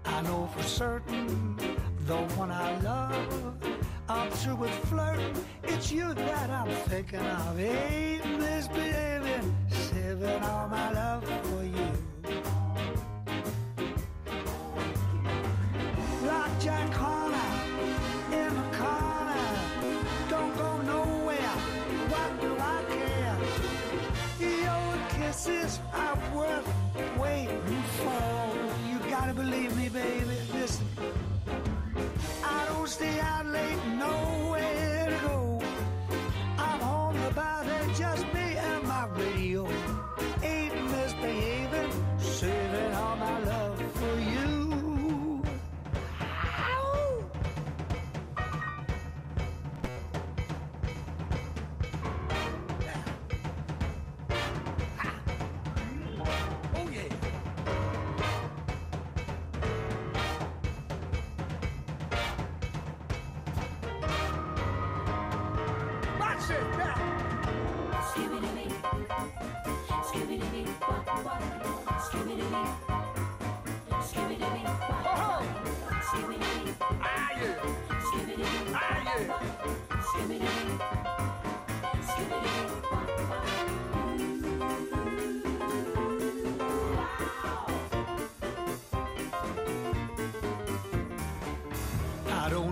I 0.04 0.22
know 0.22 0.48
for 0.54 0.62
certain 0.62 1.56
the 2.06 2.16
one 2.36 2.50
I 2.50 2.78
love. 2.80 3.54
I'm 4.08 4.30
through 4.30 4.56
with 4.56 4.74
flirting. 4.88 5.34
It's 5.64 5.90
you 5.90 6.14
that 6.14 6.50
I'm 6.50 6.70
thinking 6.88 7.18
of. 7.20 7.58
Ain't 7.58 8.38
misbehaving, 8.38 9.05
saving 10.20 10.42
all 10.44 10.68
my 10.68 10.90
love 10.92 11.45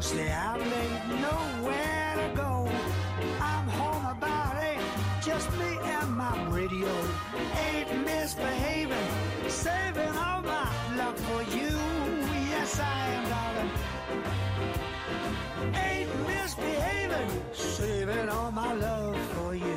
See, 0.05 0.21
I 0.21 0.59
ain't 0.59 1.21
nowhere 1.23 2.15
to 2.21 2.37
go. 2.37 2.69
I'm 3.41 3.67
home 3.69 4.05
about 4.05 4.55
eight, 4.63 4.79
just 5.25 5.51
me 5.53 5.79
and 5.83 6.11
my 6.15 6.37
radio. 6.51 6.93
Ain't 7.67 8.05
misbehaving, 8.05 9.09
saving 9.49 10.15
all 10.25 10.43
my 10.43 10.69
love 10.99 11.19
for 11.21 11.43
you. 11.57 11.71
Yes, 12.53 12.79
I 12.81 13.09
am, 13.17 13.25
darling. 13.33 13.71
Ain't 15.75 16.13
misbehaving, 16.29 17.31
saving 17.55 18.29
all 18.29 18.53
my 18.53 18.75
love 18.75 19.17
for 19.33 19.55
you. 19.55 19.74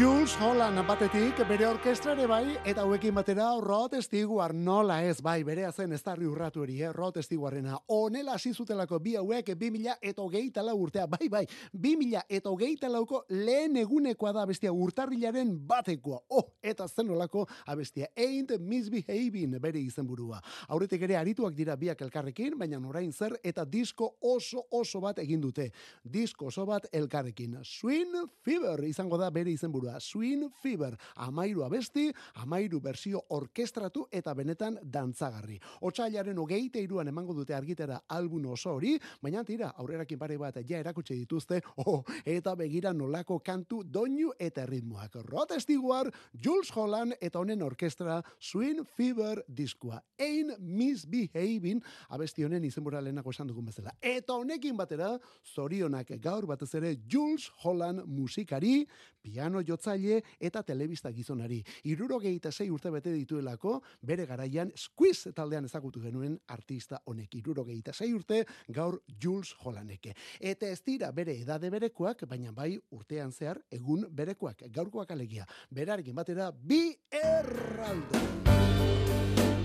Jules 0.00 0.32
Holland 0.40 0.80
batetik 0.88 1.42
bere 1.44 1.66
orkestra 1.68 2.14
ere 2.14 2.24
bai 2.24 2.54
eta 2.64 2.86
hauekin 2.86 3.12
batera 3.12 3.50
Rod 3.60 3.92
Stewart 4.00 4.56
nola 4.56 4.94
ez 5.04 5.18
bai 5.20 5.42
berea 5.44 5.68
zen 5.76 5.92
ez 5.92 5.98
darri 6.00 6.24
urratu 6.24 6.62
eri, 6.64 6.78
eh? 6.80 6.92
Rod 6.94 7.18
Stewartena. 7.20 7.76
Onela 7.92 8.38
hasi 8.38 8.54
zutelako 8.54 8.96
bi 9.04 9.12
hauek 9.20 9.50
2000 9.60 9.98
eta 10.00 10.22
hogeita 10.22 10.64
lau 10.64 10.78
urtea 10.80 11.04
bai 11.06 11.28
bai 11.28 11.42
2000 11.74 12.22
eta 12.30 12.48
hogeita 12.48 12.88
lauko 12.88 13.26
lehen 13.28 13.76
egunekoa 13.76 14.32
da 14.32 14.46
bestia 14.48 14.72
urtarrilaren 14.72 15.50
batekoa. 15.68 16.22
Oh 16.30 16.46
eta 16.62 16.88
zen 16.88 17.10
nolako 17.12 17.44
abestia. 17.66 18.08
Ain't 18.16 18.56
Misbehaving 18.58 19.60
bere 19.60 19.84
izenburua. 19.84 20.40
Aurretik 20.68 21.02
ere 21.02 21.20
arituak 21.20 21.52
dira 21.52 21.76
biak 21.76 22.00
elkarrekin 22.00 22.56
baina 22.56 22.80
orain 22.88 23.12
zer 23.12 23.36
eta 23.44 23.66
disko 23.68 24.14
oso 24.22 24.64
oso 24.70 25.04
bat 25.04 25.18
egin 25.18 25.44
dute. 25.44 25.70
Disko 26.02 26.46
oso 26.46 26.64
bat 26.64 26.88
elkarrekin. 26.90 27.58
Swing 27.64 28.16
Fever 28.40 28.88
izango 28.88 29.20
da 29.20 29.28
bere 29.28 29.52
izenburua 29.52 29.89
Swing 29.98 30.50
Fever 30.62 30.94
amairu 31.16 31.64
abesti 31.64 32.10
amairu 32.42 32.80
bersio 32.80 33.22
orkestratu 33.36 34.06
eta 34.12 34.34
benetan 34.34 34.78
dantzagarri. 34.82 35.58
Otsailaren 35.82 36.38
hogeita 36.38 36.78
iruan 36.78 37.08
emango 37.08 37.34
dute 37.34 37.54
argitera 37.54 38.00
album 38.08 38.46
oso 38.52 38.74
hori 38.76 38.96
baina 39.22 39.44
tira 39.44 39.72
aurrerakin 39.76 40.18
pare 40.18 40.38
bat 40.38 40.60
ja 40.68 40.78
erakutsi 40.78 41.16
dituzte 41.18 41.60
oh, 41.86 42.02
eta 42.24 42.54
begira 42.54 42.92
nolako 42.92 43.40
kantu 43.44 43.82
doinu 43.84 44.32
eta 44.38 44.66
ritmoak 44.66 45.16
Rod 45.26 45.52
Stewart, 45.58 46.14
Jules 46.34 46.70
Holland 46.76 47.14
eta 47.20 47.40
honen 47.40 47.62
orkestra 47.62 48.20
Swing 48.38 48.84
Fever 48.96 49.42
diskoa. 49.48 50.00
Ein 50.18 50.54
Misbehaving 50.58 51.82
abesti 52.10 52.44
honen 52.44 52.64
izenbura 52.64 53.00
lehenako 53.00 53.30
esan 53.34 53.48
dugun 53.50 53.66
bezala. 53.70 53.94
Eta 54.00 54.34
honekin 54.34 54.76
batera 54.76 55.12
zorionak 55.54 56.12
gaur 56.22 56.46
batez 56.46 56.72
ere 56.78 56.96
Jules 57.10 57.50
Holland 57.64 58.04
musikari 58.06 58.86
piano 59.22 59.62
jotzaile 59.80 60.20
eta 60.40 60.62
telebista 60.62 61.10
gizonari. 61.12 61.62
Irurogeita 61.84 62.52
sei 62.52 62.70
urte 62.70 62.90
bete 62.90 63.12
dituelako, 63.12 63.80
bere 64.02 64.26
garaian 64.26 64.70
Squeeze 64.76 65.32
taldean 65.32 65.64
ezagutu 65.64 66.00
genuen 66.00 66.38
artista 66.48 67.00
honek. 67.06 67.34
Irurogeita 67.40 67.92
sei 67.92 68.12
urte 68.14 68.44
gaur 68.68 69.00
Jules 69.22 69.54
Hollandeke. 69.64 70.14
Eta 70.40 70.68
ez 70.68 70.82
dira 70.84 71.10
bere 71.12 71.38
edade 71.40 71.70
berekoak, 71.70 72.26
baina 72.28 72.52
bai 72.52 72.78
urtean 72.90 73.32
zehar 73.32 73.60
egun 73.70 74.06
berekoak, 74.10 74.66
gaurkoak 74.70 75.10
alegia. 75.10 75.46
Berarekin 75.70 76.14
batera 76.14 76.50
bi 76.52 76.90
erraldo. 77.10 78.26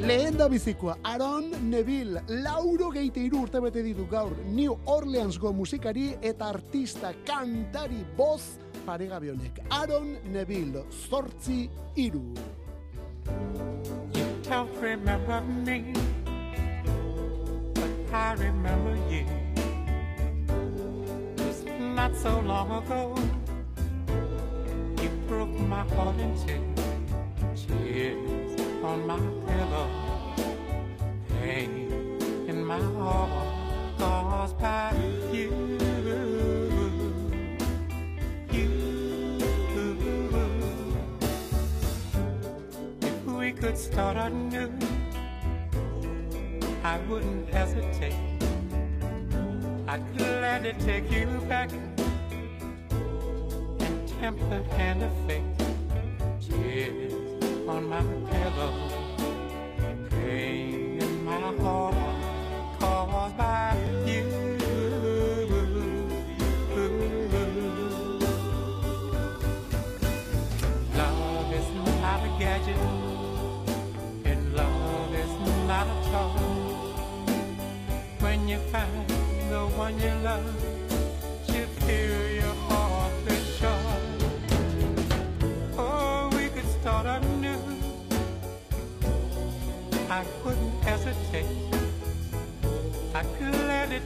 Lehen 0.06 0.36
da 0.38 0.46
bizikoa, 0.48 1.00
Aaron 1.04 1.48
Neville, 1.66 2.22
lauro 2.44 2.92
geite 2.94 3.24
iru 3.26 3.40
urte 3.48 3.58
bete 3.64 3.82
ditu 3.82 4.06
gaur, 4.12 4.36
New 4.54 4.76
Orleansgo 4.92 5.50
musikari 5.54 6.12
eta 6.22 6.52
artista, 6.52 7.10
kantari, 7.26 8.04
boz, 8.18 8.60
Aaron 8.88 10.18
Neville, 10.32 10.86
zortzi 10.92 11.70
iru. 11.96 12.36
You 14.14 14.26
don't 14.44 14.70
remember 14.80 15.42
me, 15.42 15.94
but 17.74 18.14
I 18.14 18.34
remember 18.34 18.96
you. 19.10 19.26
Just 21.38 21.66
not 21.80 22.16
so 22.16 22.40
long 22.42 22.84
ago, 22.84 23.16
you 25.02 25.10
broke 25.28 25.58
my 25.68 25.84
heart 25.96 26.20
in 26.20 26.36
two. 26.46 26.62
Tears 27.56 28.62
on 28.84 29.08
my 29.08 29.18
pillow, 29.48 29.90
pain 31.42 31.90
in 32.48 32.64
my 32.64 32.80
heart 32.80 33.98
caused 33.98 34.60
by. 34.60 34.94
You. 35.34 35.95
Could 43.56 43.78
start 43.78 44.18
anew, 44.18 44.72
I 46.84 46.98
wouldn't 47.08 47.50
hesitate. 47.50 48.16
I'd 49.88 50.04
gladly 50.18 50.74
take 50.80 51.10
you 51.10 51.26
back 51.48 51.72
and 53.80 54.08
tempt 54.20 54.50
the 54.50 54.62
hand 54.76 55.04
of 55.04 55.12
fate. 55.26 55.44
Tears 56.42 57.14
on 57.68 57.88
my 57.90 58.02
pillow, 58.30 58.74
pain 60.10 61.02
in 61.02 61.26
my 61.26 61.40
heart 61.64 62.05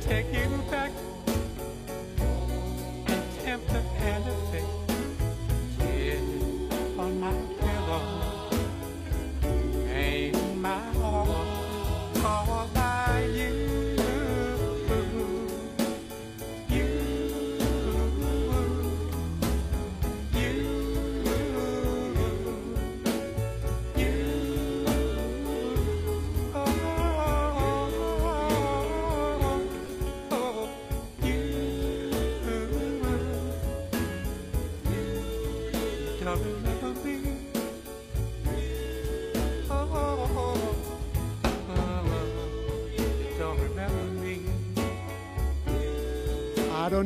take 0.01 0.31
you 0.33 0.47
back 0.71 0.88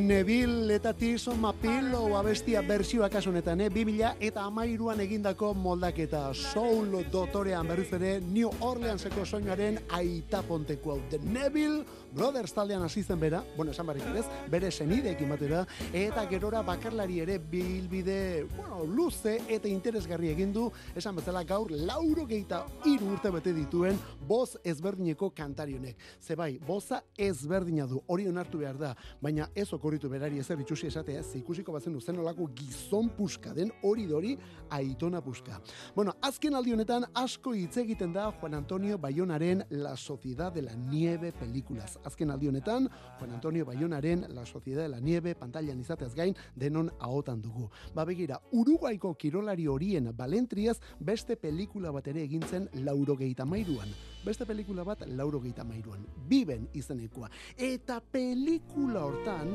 Neville 0.03 0.75
eta 0.75 0.91
Tirson 0.91 1.39
Mapillo 1.39 2.17
abestia 2.19 2.59
bersioa 2.67 3.07
kasu 3.09 3.29
honetan, 3.31 3.61
eh? 3.63 3.69
2000 3.71 4.17
eta 4.27 4.43
amairuan 4.43 4.99
egindako 4.99 5.53
moldaketa 5.55 6.25
soul 6.35 6.91
dotorean 7.11 7.69
berriz 7.71 7.87
ere 7.95 8.17
New 8.19 8.49
Orleanseko 8.67 9.23
soinuaren 9.23 9.79
aita 9.95 10.41
ponteko 10.43 10.91
hau. 10.91 10.97
The 11.09 11.21
Neville 11.23 11.85
Brothers 12.13 12.51
taldean 12.53 12.83
hasi 12.83 13.01
zen 13.01 13.19
bera, 13.19 13.39
bueno, 13.55 13.71
esan 13.71 13.87
barrik 13.87 14.03
ez, 14.19 14.25
bere 14.51 14.69
senideekin 14.71 15.31
batera, 15.31 15.63
eta 15.95 16.27
gerora 16.29 16.61
bakarlari 16.61 17.21
ere 17.23 17.39
bilbide, 17.39 18.43
bueno, 18.57 18.83
luze 18.83 19.39
eta 19.47 19.71
interesgarri 19.71 20.29
egin 20.29 20.51
du, 20.53 20.67
esan 20.99 21.15
bezala 21.15 21.45
gaur 21.47 21.71
lauro 21.71 22.27
geita 22.29 22.65
hiru 22.85 23.15
urte 23.15 23.31
bete 23.33 23.55
dituen 23.55 23.97
boz 24.27 24.59
ezberdineko 24.63 25.31
kantari 25.33 25.79
honek. 25.79 25.97
Ze 26.21 26.35
bai, 26.35 26.59
boza 26.59 27.01
ezberdina 27.17 27.87
du, 27.87 28.03
hori 28.05 28.27
onartu 28.29 28.61
behar 28.61 28.77
da, 28.77 28.93
baina 29.23 29.49
ez 29.55 29.71
okorritu 29.93 30.09
berari 30.09 30.39
ezer 30.39 30.59
itxusi 30.59 30.87
esatea, 30.87 31.21
ze 31.23 31.37
ikusiko 31.37 31.71
bazen 31.71 31.99
zen 32.01 32.17
olako 32.19 32.47
gizon 32.55 33.09
puska 33.09 33.53
den 33.53 33.71
hori 33.83 34.07
dori 34.07 34.37
aitona 34.69 35.21
puska. 35.21 35.59
Bueno, 35.95 36.13
azken 36.21 36.55
aldi 36.55 36.73
honetan 36.73 37.05
asko 37.13 37.53
hitz 37.53 37.77
egiten 37.77 38.13
da 38.13 38.31
Juan 38.31 38.53
Antonio 38.53 38.97
Bayonaren 38.97 39.63
La 39.69 39.95
Sociedad 39.95 40.51
de 40.51 40.61
la 40.63 40.73
Nieve 40.75 41.31
pelikulaz. 41.31 41.97
Azken 42.03 42.31
aldi 42.31 42.47
honetan 42.47 42.89
Juan 43.19 43.33
Antonio 43.33 43.65
Bayonaren 43.65 44.25
La 44.29 44.45
Sociedad 44.45 44.83
de 44.83 44.89
la 44.89 44.99
Nieve 44.99 45.35
pantailan 45.35 45.79
izateaz 45.79 46.15
gain 46.15 46.35
denon 46.55 46.89
ahotan 46.99 47.41
dugu. 47.41 47.69
Ba 47.93 48.05
begira, 48.05 48.41
Uruguaiko 48.51 49.13
kirolari 49.13 49.67
horien 49.67 50.09
balentriaz 50.15 50.79
beste 50.99 51.35
pelikula 51.35 51.91
bat 51.91 52.07
ere 52.07 52.23
egintzen 52.23 52.69
laurogeita 52.73 53.45
mairuan. 53.45 53.93
beste 54.23 54.45
pelikula 54.47 54.85
bat 54.87 55.03
laurogeita 55.07 55.65
mairuan, 55.67 56.05
biben 56.29 56.67
izenekoa. 56.73 57.29
Eta 57.57 57.99
pelikula 58.11 59.03
hortan, 59.03 59.51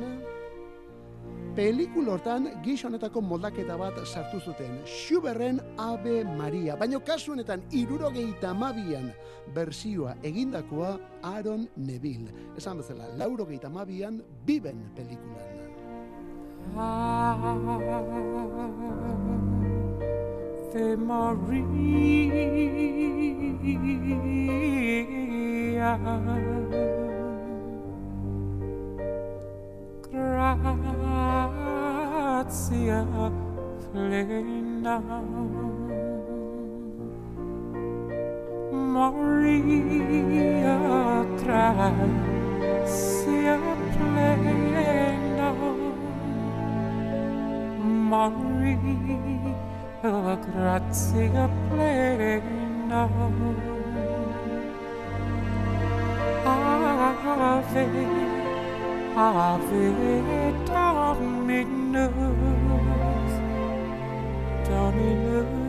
Pelikula 1.59 2.12
hortan 2.14 2.44
gizonetako 2.62 3.18
moldaketa 3.26 3.74
bat 3.74 3.96
sartu 4.06 4.38
zuten 4.38 4.76
Schuberren 4.86 5.59
Ave 5.82 6.22
Maria, 6.22 6.76
baino 6.78 7.00
kasu 7.02 7.34
honetan 7.34 7.64
irurogeita 7.74 8.52
mabian 8.54 9.11
bersioa 9.56 10.14
egindakoa 10.22 10.92
Aaron 11.26 11.66
Neville. 11.74 12.30
Esan 12.54 12.78
bezala, 12.78 13.11
laurogeita 13.18 13.66
mabian 13.68 14.22
biben 14.46 14.86
pelikulan. 14.94 15.50
Ave 20.70 20.96
Maria 20.96 21.68
Grazia 32.49 33.05
plena. 33.92 34.96
Maria 38.72 40.80
Grazia 41.44 42.01
plena. 43.92 45.53
Maria 48.09 49.28
Grazia 50.40 51.44
plena. 51.68 53.05
Ave 56.46 58.28
have 59.19 59.73
it, 59.73 60.66
Dominus, 60.66 62.12
Dominus. 64.69 65.68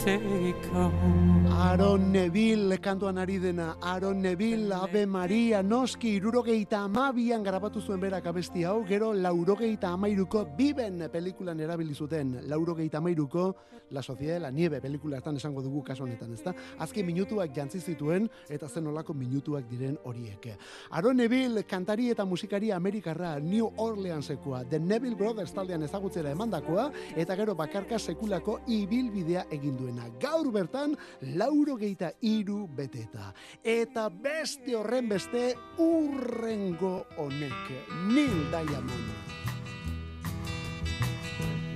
Tecum 0.00 1.46
Aaron 1.52 2.12
Neville 2.12 2.78
kantuan 2.78 3.18
ari 3.18 3.38
dena, 3.38 3.76
Aaron 3.82 4.22
Neville, 4.22 4.72
Ave 4.72 5.06
Maria, 5.06 5.62
noski, 5.62 6.16
irurogeita 6.16 6.84
amabian 6.84 7.42
garabatu 7.44 7.80
zuen 7.80 8.00
berak 8.00 8.26
abesti 8.26 8.64
hau, 8.64 8.84
gero 8.88 9.12
laurogeita 9.12 9.92
amairuko 9.92 10.44
biben 10.56 11.08
pelikulan 11.12 11.60
erabili 11.60 11.94
zuten, 11.94 12.40
laurogeita 12.48 12.98
amairuko 12.98 13.54
La 13.90 14.02
Sociedad 14.02 14.34
de 14.34 14.40
la 14.40 14.50
Nieve 14.50 14.80
pelikulatan 14.80 15.36
esango 15.36 15.62
dugu 15.62 15.82
kaso 15.84 16.04
honetan, 16.04 16.32
ezta? 16.32 16.54
Azken 16.78 17.06
minutuak 17.06 17.52
jantzi 17.54 17.80
zituen 17.80 18.28
eta 18.48 18.68
zen 18.68 18.86
olako 18.86 19.14
minutuak 19.14 19.68
diren 19.68 19.98
horiek. 20.04 20.48
Aaron 20.90 21.16
Neville, 21.16 21.62
kantari 21.64 22.08
eta 22.10 22.24
musikari 22.24 22.72
Amerikarra, 22.72 23.38
New 23.40 23.70
Orleansekoa, 23.76 24.64
The 24.64 24.80
Neville 24.80 25.16
Brothers 25.16 25.52
taldean 25.52 25.82
ezagutzera 25.82 26.30
emandakoa, 26.30 26.90
eta 27.14 27.36
gero 27.36 27.54
bakarka 27.54 27.98
sekulako 27.98 28.60
ibilbidea 28.66 29.46
egin 29.50 29.73
duena. 29.76 30.08
Gaur 30.20 30.50
bertan, 30.52 30.96
laurogeita 31.34 32.12
iru 32.22 32.66
beteta. 32.68 33.32
Eta 33.62 34.08
beste 34.08 34.76
horren 34.76 35.08
beste 35.08 35.54
urrengo 35.78 37.06
honek. 37.16 37.70
Neil 38.08 38.50
Diamond. 38.50 39.12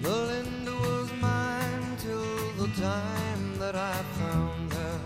Melinda 0.02 0.72
was 0.72 1.10
mine 1.20 1.96
till 1.98 2.52
the 2.56 2.68
time 2.80 3.58
that 3.58 3.74
I 3.74 3.96
found 4.18 4.72
her 4.72 5.00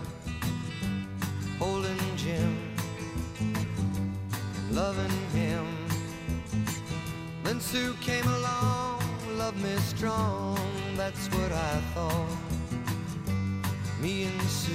holding 1.59 1.99
Jim, 2.15 2.57
loving 4.71 5.17
him. 5.33 5.65
Then 7.43 7.59
Sue 7.59 7.93
came 8.01 8.27
along, 8.27 9.01
loved 9.37 9.61
me 9.61 9.75
strong, 9.77 10.57
that's 10.95 11.27
what 11.27 11.51
I 11.51 11.81
thought. 11.93 12.52
Me 14.03 14.25
and 14.25 14.41
Sue, 14.41 14.73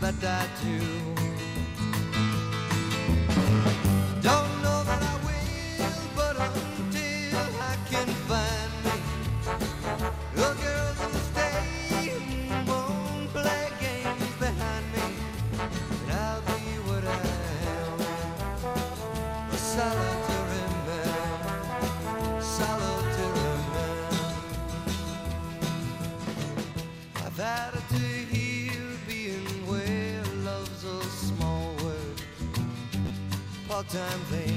that 0.00 0.14
I 0.22 0.46
do. 0.62 1.33
time 33.94 34.20
thing. 34.24 34.53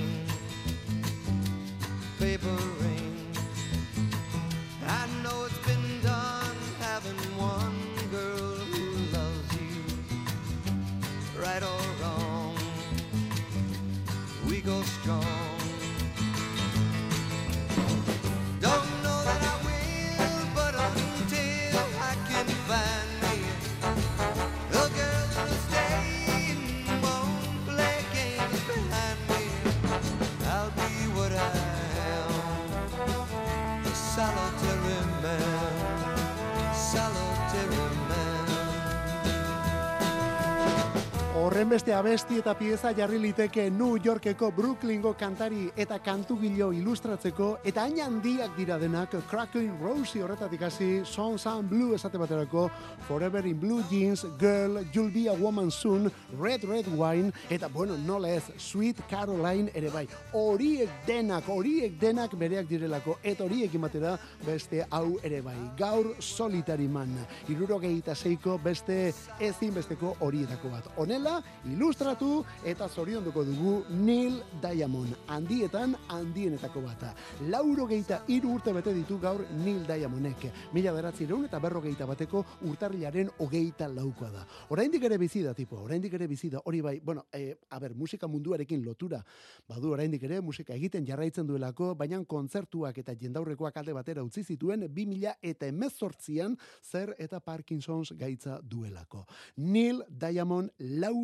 Horren 41.48 41.70
beste 41.72 41.94
abesti 41.96 42.42
eta 42.42 42.52
pieza 42.60 42.90
jarri 42.92 43.22
liteke 43.24 43.70
New 43.72 43.96
Yorkeko 44.04 44.50
Brooklyngo 44.52 45.14
kantari 45.16 45.70
eta 45.80 45.96
kantugilo 46.04 46.74
ilustratzeko 46.76 47.46
eta 47.64 47.86
hain 47.86 48.02
handiak 48.04 48.58
dira 48.58 48.76
denak 48.82 49.16
Cracking 49.30 49.78
Rosie 49.80 50.26
horretatik 50.26 50.66
hasi 50.68 51.06
Song 51.06 51.38
Sound 51.40 51.70
Blue 51.70 51.96
esate 51.96 52.20
baterako 52.20 52.66
Forever 53.08 53.48
in 53.48 53.62
Blue 53.62 53.82
Jeans, 53.90 54.26
Girl, 54.42 54.82
You'll 54.92 55.14
Be 55.14 55.30
a 55.30 55.34
Woman 55.34 55.72
Soon, 55.72 56.12
Red 56.38 56.66
Red 56.66 56.90
Wine 56.98 57.32
eta 57.50 57.70
bueno, 57.70 57.96
nola 57.96 58.34
ez, 58.34 58.52
Sweet 58.58 59.00
Caroline 59.08 59.72
ere 59.74 59.90
bai. 59.90 60.04
Horiek 60.34 60.92
denak, 61.08 61.48
horiek 61.48 61.96
denak 62.02 62.36
bereak 62.36 62.68
direlako 62.68 63.20
eta 63.24 63.46
horiek 63.46 63.80
batera 63.80 64.18
beste 64.44 64.84
hau 64.90 65.16
ere 65.24 65.40
bai. 65.42 65.56
Gaur 65.80 66.12
Solitary 66.20 66.90
Man, 66.90 67.16
irurogeita 67.48 68.16
zeiko 68.16 68.60
beste 68.60 69.14
ezinbesteko 69.40 70.18
horietako 70.20 70.76
bat. 70.76 70.92
Honela, 70.98 71.37
ilustratu 71.72 72.44
eta 72.66 72.88
zorionduko 72.88 73.44
dugu 73.48 73.74
Neil 73.90 74.40
Diamond, 74.62 75.16
handietan 75.28 75.96
handienetako 76.10 76.82
bata. 76.82 77.14
Laurogeita 77.50 78.24
iru 78.34 78.56
urte 78.58 78.74
bete 78.74 78.94
ditu 78.94 79.20
gaur 79.20 79.46
Neil 79.64 79.86
Diamondek. 79.88 80.48
Mila 80.74 80.94
beratzireun 80.96 81.46
eta 81.48 81.60
berrogeita 81.64 82.08
bateko 82.10 82.44
urtarrilaren 82.68 83.32
hogeita 83.40 83.88
laukoa 83.88 84.32
da. 84.34 84.46
Oraindik 84.76 85.04
ere 85.04 85.18
bizi 85.18 85.44
da, 85.44 85.54
tipo, 85.54 85.80
oraindik 85.84 86.14
ere 86.14 86.28
bizi 86.28 86.50
da, 86.50 86.62
hori 86.66 86.82
bai, 86.82 87.00
bueno, 87.00 87.26
e, 87.32 87.56
a 87.70 87.80
ber, 87.80 87.96
musika 87.96 88.28
munduarekin 88.28 88.84
lotura, 88.86 89.24
badu 89.68 89.92
oraindik 89.94 90.24
ere 90.24 90.42
musika 90.42 90.74
egiten 90.76 91.06
jarraitzen 91.08 91.48
duelako, 91.48 91.94
baina 91.96 92.20
kontzertuak 92.26 92.98
eta 92.98 93.16
jendaurrekoak 93.16 93.78
alde 93.78 93.94
batera 93.94 94.24
utzi 94.26 94.44
zituen 94.44 94.88
2000 94.88 95.36
eta 95.42 95.68
emezortzian 95.68 96.58
zer 96.84 97.14
eta 97.18 97.40
Parkinsons 97.40 98.14
gaitza 98.18 98.60
duelako. 98.62 99.26
Neil 99.58 100.04
Diamond 100.10 100.72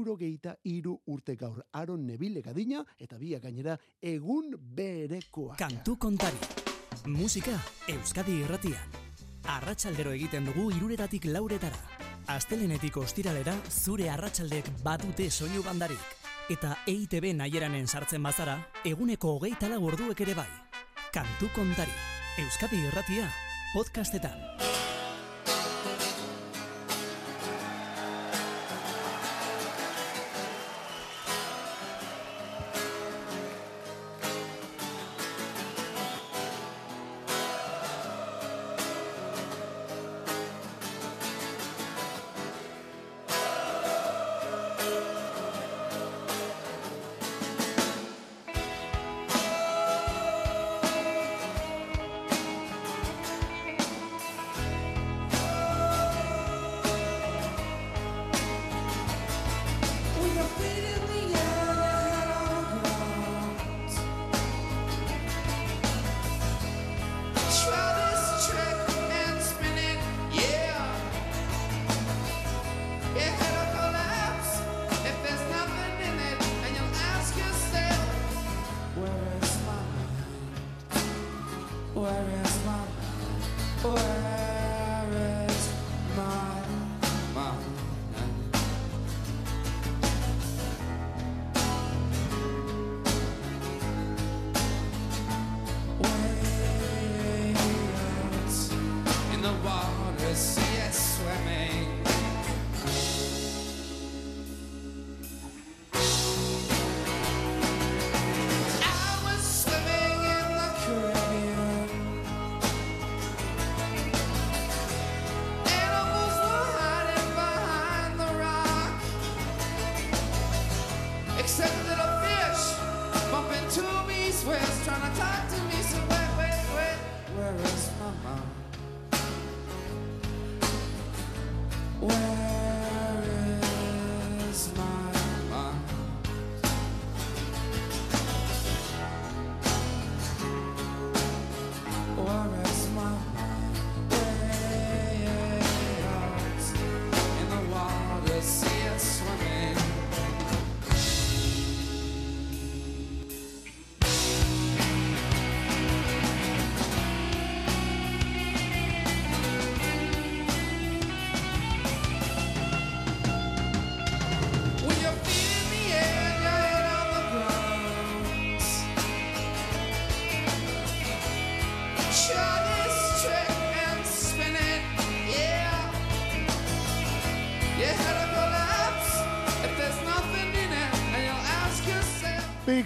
laurogeita 0.03 0.57
iru 0.63 0.97
urte 1.07 1.35
gaur, 1.35 1.63
Aaron 1.71 2.05
Neville 2.05 2.41
gadina 2.41 2.83
eta 2.99 3.17
biak 3.17 3.43
gainera 3.43 3.77
egun 4.01 4.53
berekoak. 4.75 5.57
Kantu 5.57 5.95
kontari. 5.97 6.37
Musika 7.07 7.55
Euskadi 7.87 8.41
irratian. 8.43 8.99
Arratsaldero 9.47 10.11
egiten 10.11 10.45
dugu 10.45 10.69
iruretatik 10.75 11.25
lauretara. 11.25 11.79
Astelenetik 12.27 12.97
ostiralera 12.97 13.55
zure 13.69 14.09
arratsaldek 14.09 14.69
badute 14.83 15.29
soinu 15.29 15.63
bandarik. 15.63 15.99
Eta 16.49 16.75
EITB 16.87 17.31
naieranen 17.39 17.87
sartzen 17.87 18.23
bazara, 18.23 18.57
eguneko 18.83 19.37
hogeita 19.37 19.71
lau 19.71 19.83
orduek 19.87 20.21
ere 20.27 20.35
bai. 20.35 20.49
Kantu 21.13 21.51
kontari. 21.55 21.95
Euskadi 22.43 22.79
irratia, 22.87 23.27
podcastetan. 23.73 24.72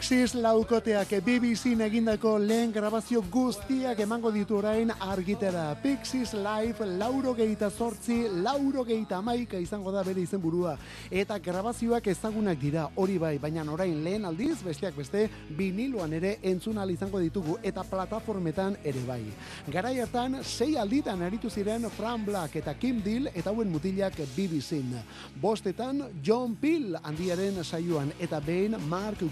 Pixies 0.08 0.38
laukoteak 0.39 1.10
BBC-n 1.20 1.82
egindako 1.84 2.38
lehen 2.39 2.70
grabazio 2.72 3.20
guztiak 3.28 3.99
emango 3.99 4.30
ditu 4.32 4.55
orain 4.55 4.93
argitera. 5.03 5.66
Pixies 5.84 6.32
Live 6.32 6.86
lauro 7.01 7.34
geita 7.36 7.68
sortzi, 7.70 8.22
lauro 8.32 8.86
geita 8.88 9.20
maika 9.22 9.60
izango 9.60 9.91
da 9.91 10.05
bere 10.08 10.24
izenburua. 10.24 10.78
Eta 11.12 11.36
grabazioak 11.43 12.08
ezagunak 12.08 12.55
dira 12.62 12.86
hori 12.95 13.18
bai, 13.20 13.34
baina 13.38 13.66
orain 13.68 13.99
lehen 14.05 14.24
aldiz, 14.24 14.62
besteak 14.64 14.95
beste, 14.95 15.26
viniloan 15.58 16.14
ere 16.14 16.38
entzun 16.41 16.78
ahal 16.78 16.95
izango 16.95 17.20
ditugu 17.20 17.58
eta 17.62 17.84
plataformetan 17.84 18.78
ere 18.86 19.03
bai. 19.03 19.26
Garai 19.68 19.99
hartan, 19.99 20.39
sei 20.41 20.78
alditan 20.78 21.22
aritu 21.22 21.49
ziren 21.49 21.89
Fran 21.97 22.24
Black 22.24 22.55
eta 22.55 22.78
Kim 22.80 23.03
Deal 23.03 23.28
eta 23.34 23.49
hauen 23.51 23.68
mutilak 23.76 24.16
BBC-n. 24.38 25.03
Bostetan, 25.41 26.01
John 26.24 26.55
Peel 26.55 26.95
handiaren 27.03 27.60
saioan 27.66 28.16
eta 28.22 28.39
behin 28.39 28.80
Mark 28.88 29.28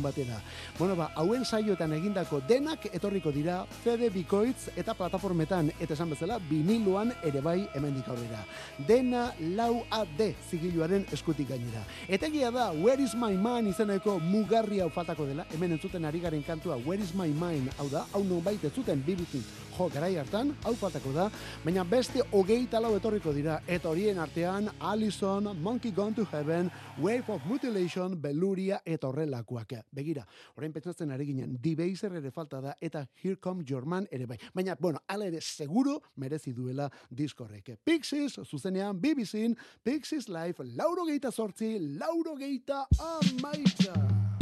Goodierrekin 0.00 0.02
batera. 0.02 0.40
Bueno, 0.78 0.96
ba, 0.96 1.10
hauen 1.14 1.44
saioetan 1.44 1.92
egindako 1.92 2.40
denak 2.48 2.86
etorriko 2.92 3.30
dira 3.32 3.66
CD 3.84 4.10
Bikoitz 4.10 4.70
eta 4.76 4.94
plataformetan 4.94 5.72
eta 5.78 5.94
esan 5.94 6.10
bezala 6.10 6.38
viniloan 6.38 7.12
ere 7.22 7.40
bai 7.40 7.68
hemendik 7.74 8.08
aurrera. 8.08 8.44
Dena 8.78 9.32
lau 9.56 9.84
AD 9.90 10.34
zigiluaren 10.50 11.06
eskutik 11.12 11.48
gainera. 11.48 11.84
Eta 12.08 12.26
egia 12.26 12.50
da, 12.50 12.70
Where 12.72 13.02
is 13.02 13.14
my 13.14 13.34
mind 13.36 13.68
izeneko 13.68 14.18
mugarri 14.18 14.80
hau 14.80 14.90
dela, 14.90 15.46
hemen 15.52 15.72
entzuten 15.72 16.04
ari 16.04 16.20
garen 16.20 16.42
kantua 16.42 16.76
Where 16.84 17.02
is 17.02 17.14
my 17.14 17.28
mind, 17.28 17.70
hau 17.78 17.88
da, 17.88 18.06
hau 18.12 18.24
non 18.24 18.42
baita 18.42 18.70
zuten 18.70 19.02
BBC 19.06 19.40
jo 19.80 19.88
garai 19.88 20.16
hartan, 20.20 20.50
hau 20.66 20.74
faltako 20.76 21.12
da, 21.14 21.26
baina 21.64 21.84
beste 21.88 22.20
hogeita 22.36 22.80
lau 22.82 22.90
etorriko 22.98 23.32
dira, 23.32 23.60
eta 23.66 23.88
horien 23.88 24.18
artean 24.20 24.68
Allison, 24.78 25.48
Monkey 25.62 25.92
Gone 25.96 26.14
to 26.14 26.26
Heaven, 26.28 26.70
Wave 26.98 27.32
of 27.32 27.46
Mutilation, 27.48 28.18
Beluria 28.20 28.80
eta 28.84 29.08
horrelakoak. 29.08 29.78
Begira, 29.96 30.26
orain 30.58 30.74
pentsatzen 30.74 31.14
ari 31.14 31.30
ginen, 31.30 31.56
Dibeizer 31.62 32.12
ere 32.20 32.30
falta 32.30 32.60
da, 32.60 32.74
eta 32.80 33.06
Here 33.22 33.38
Come 33.40 33.64
Your 33.68 33.86
Man 33.86 34.08
ere 34.12 34.26
bai. 34.26 34.36
Baina, 34.54 34.76
bueno, 34.80 35.00
ala 35.08 35.30
ere 35.30 35.40
seguro 35.40 36.00
merezi 36.16 36.52
duela 36.52 36.90
diskorrek. 37.08 37.78
Pixies, 37.84 38.36
zuzenean, 38.44 39.00
BBC-n, 39.00 39.56
Pixies 39.82 40.28
Live, 40.28 40.66
lauro 40.76 41.08
geita 41.08 41.32
sortzi, 41.32 41.78
lauro 41.96 42.36
geita 42.36 42.84
amaika. 42.98 44.39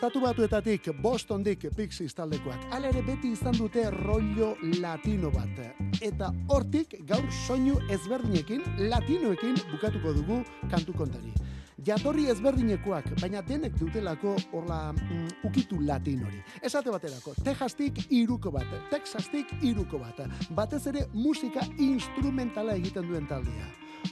Estatu 0.00 0.20
batuetatik 0.24 0.86
Bostondik 1.04 1.66
Pixies 1.76 2.14
taldekoak. 2.16 2.62
Hala 2.72 2.88
ere 2.88 3.02
beti 3.04 3.34
izan 3.34 3.52
dute 3.58 3.82
rollo 3.92 4.54
latino 4.80 5.28
bat. 5.34 5.60
Eta 6.00 6.30
hortik 6.48 6.94
gaur 7.10 7.28
soinu 7.42 7.76
ezberdinekin, 7.92 8.64
latinoekin 8.88 9.60
bukatuko 9.74 10.14
dugu 10.16 10.38
kantu 10.72 10.96
kontari. 11.02 11.34
Jatorri 11.80 12.26
ezberdinekoak, 12.28 13.06
baina 13.22 13.40
denek 13.46 13.76
dutelako 13.80 14.34
horla 14.52 14.92
mm, 14.92 15.28
ukitu 15.48 15.78
latin 15.80 16.24
hori. 16.26 16.42
Esate 16.62 16.92
baterako, 16.92 17.32
Texastik 17.44 18.02
iruko 18.12 18.52
bat, 18.52 18.68
Texastik 18.90 19.54
iruko 19.64 20.00
bat. 20.02 20.20
Batez 20.56 20.82
ere 20.92 21.06
musika 21.14 21.64
instrumentala 21.78 22.76
egiten 22.76 23.08
duen 23.08 23.28
taldea. 23.30 23.70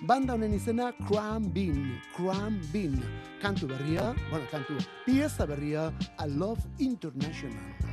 Banda 0.08 0.36
honen 0.36 0.54
izena 0.56 0.92
Cram 1.08 1.50
Bean, 1.52 1.98
Cram 2.16 2.56
Bean. 2.72 2.96
Kantu 3.42 3.68
berria, 3.68 4.14
bueno, 4.30 4.48
kantu, 4.50 4.80
pieza 5.04 5.46
berria, 5.46 5.90
I 6.18 6.28
Love 6.28 6.64
International. 6.78 7.88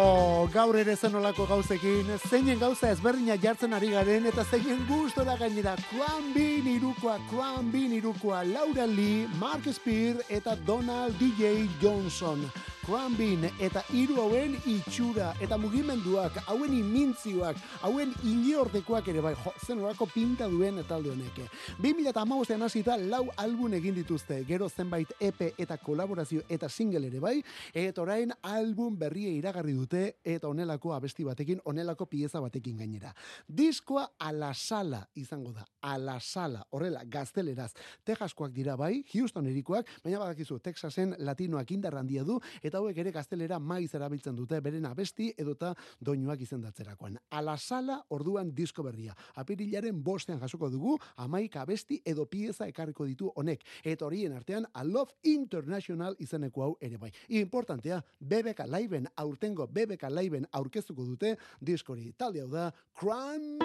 Oh, 0.00 0.48
gaur 0.48 0.78
ere 0.80 0.94
zen 0.96 1.16
olako 1.18 1.44
gauzekin, 1.44 2.08
zeinen 2.30 2.56
gauza 2.60 2.88
ezberdina 2.94 3.34
jartzen 3.42 3.76
ari 3.76 3.90
garen, 3.92 4.28
eta 4.30 4.46
zeinen 4.48 4.80
gustora 4.88 5.34
gainera, 5.36 5.74
Kwan 5.90 6.30
Bin 6.32 6.70
irukoa, 6.72 7.18
Kwan 7.28 7.68
Bin 7.74 7.92
irukoa, 7.98 8.40
Laura 8.48 8.86
Lee, 8.88 9.28
Mark 9.42 9.68
Spear 9.76 10.22
eta 10.30 10.56
Donald 10.66 11.20
DJ 11.20 11.66
Johnson. 11.82 12.46
Kwan 12.90 13.12
Bin 13.14 13.44
eta 13.62 13.84
hiru 13.94 14.16
hauen 14.18 14.56
itxura 14.66 15.28
eta 15.38 15.54
mugimenduak, 15.62 16.40
hauen 16.50 16.72
imintzioak, 16.74 17.58
hauen 17.86 18.10
iliordekoak 18.26 19.06
ere 19.12 19.20
bai, 19.22 19.30
jo, 19.38 19.52
zen 19.62 19.78
olako 19.78 20.08
pinta 20.10 20.48
duen 20.50 20.80
talde 20.88 21.12
honek. 21.12 21.38
2008an 21.78 22.64
hasita 22.66 22.96
lau 22.98 23.28
album 23.38 23.76
egin 23.78 23.94
dituzte, 23.94 24.40
gero 24.48 24.66
zenbait 24.68 25.12
EP 25.20 25.52
eta 25.62 25.76
kolaborazio 25.78 26.42
eta 26.48 26.66
single 26.68 27.06
ere 27.06 27.20
bai, 27.22 27.36
eta 27.72 28.02
orain 28.02 28.32
album 28.42 28.98
berria 28.98 29.30
iragarri 29.38 29.76
dute 29.78 30.02
eta 30.24 30.50
honelako 30.50 30.90
abesti 30.92 31.22
batekin, 31.22 31.62
honelako 31.70 32.08
pieza 32.10 32.42
batekin 32.42 32.82
gainera. 32.82 33.14
Diskoa 33.46 34.08
a 34.18 34.32
la 34.32 34.50
sala 34.52 35.04
izango 35.14 35.52
da, 35.52 35.64
a 35.80 35.96
la 35.96 36.18
sala, 36.18 36.66
horrela, 36.70 37.04
gazteleraz. 37.06 37.70
Texaskoak 38.02 38.50
dira 38.50 38.74
bai, 38.74 39.04
Houston 39.14 39.46
erikoak, 39.46 39.86
baina 40.02 40.18
badakizu, 40.18 40.58
Texasen 40.58 41.14
latinoak 41.18 41.70
indar 41.70 41.94
du, 42.02 42.40
eta 42.64 42.79
hauek 42.80 42.98
ere 43.02 43.12
gaztelera 43.14 43.58
maiz 43.58 43.92
erabiltzen 43.94 44.36
dute, 44.36 44.60
beren 44.60 44.86
abesti 44.88 45.30
edota 45.38 45.74
doinuak 46.00 46.40
izendatzerakoan. 46.46 47.18
A 47.30 47.42
la 47.42 47.56
sala 47.58 48.00
orduan 48.16 48.54
disko 48.54 48.82
berria. 48.86 49.14
Apirilaren 49.40 50.02
bostean 50.02 50.40
jasoko 50.40 50.70
dugu, 50.70 50.96
amaik 51.16 51.56
abesti 51.60 52.00
edo 52.04 52.26
pieza 52.26 52.68
ekarriko 52.68 53.06
ditu 53.08 53.32
honek. 53.36 53.64
Eta 53.84 54.06
horien 54.06 54.34
artean, 54.36 54.66
A 54.72 54.84
Love 54.84 55.16
International 55.22 56.16
izeneko 56.18 56.64
hau 56.64 56.76
ere 56.80 56.98
bai. 56.98 57.12
Importantea, 57.28 58.02
BBK 58.20 58.66
Liveen, 58.66 59.08
aurtengo 59.16 59.66
BBK 59.66 60.10
Liveen 60.10 60.46
aurkeztuko 60.52 61.04
dute 61.04 61.36
diskori. 61.60 62.12
Talde 62.16 62.44
hau 62.44 62.50
da, 62.50 62.70
Crown 62.98 63.58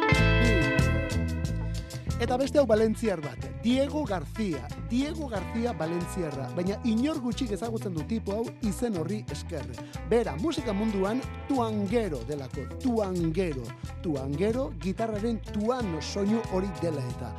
Eta 2.16 2.38
beste 2.40 2.62
hau 2.62 2.66
Valentziar 2.66 3.20
bat, 3.20 3.42
Diego 3.62 4.06
García. 4.06 4.68
Diego 4.90 5.28
García 5.28 5.74
Valentziarra, 5.74 6.46
baina 6.56 6.78
inor 6.88 7.20
gutxik 7.20 7.52
ezagutzen 7.52 7.94
du 7.94 8.06
tipo 8.08 8.32
hau 8.32 8.46
izen 8.64 8.95
horri 9.00 9.24
esker. 9.32 9.66
Bera, 10.10 10.36
musika 10.42 10.74
munduan 10.74 11.22
tuangero 11.48 12.20
delako, 12.28 12.66
tuangero. 12.82 13.64
Tuangero, 14.02 14.72
gitarraren 14.82 15.40
tuan 15.54 15.96
soinu 16.02 16.42
hori 16.52 16.70
dela 16.82 17.02
eta. 17.16 17.32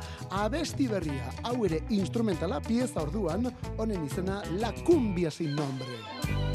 Abesti 0.43 0.87
berria, 0.87 1.31
hau 1.43 1.63
ere 1.65 1.83
instrumentala 1.89 2.59
pieza 2.61 3.01
orduan, 3.01 3.51
honen 3.77 4.05
izena 4.05 4.43
La 4.59 4.73
Cumbia 4.83 5.31
sin 5.31 5.55
nombre. 5.55 6.46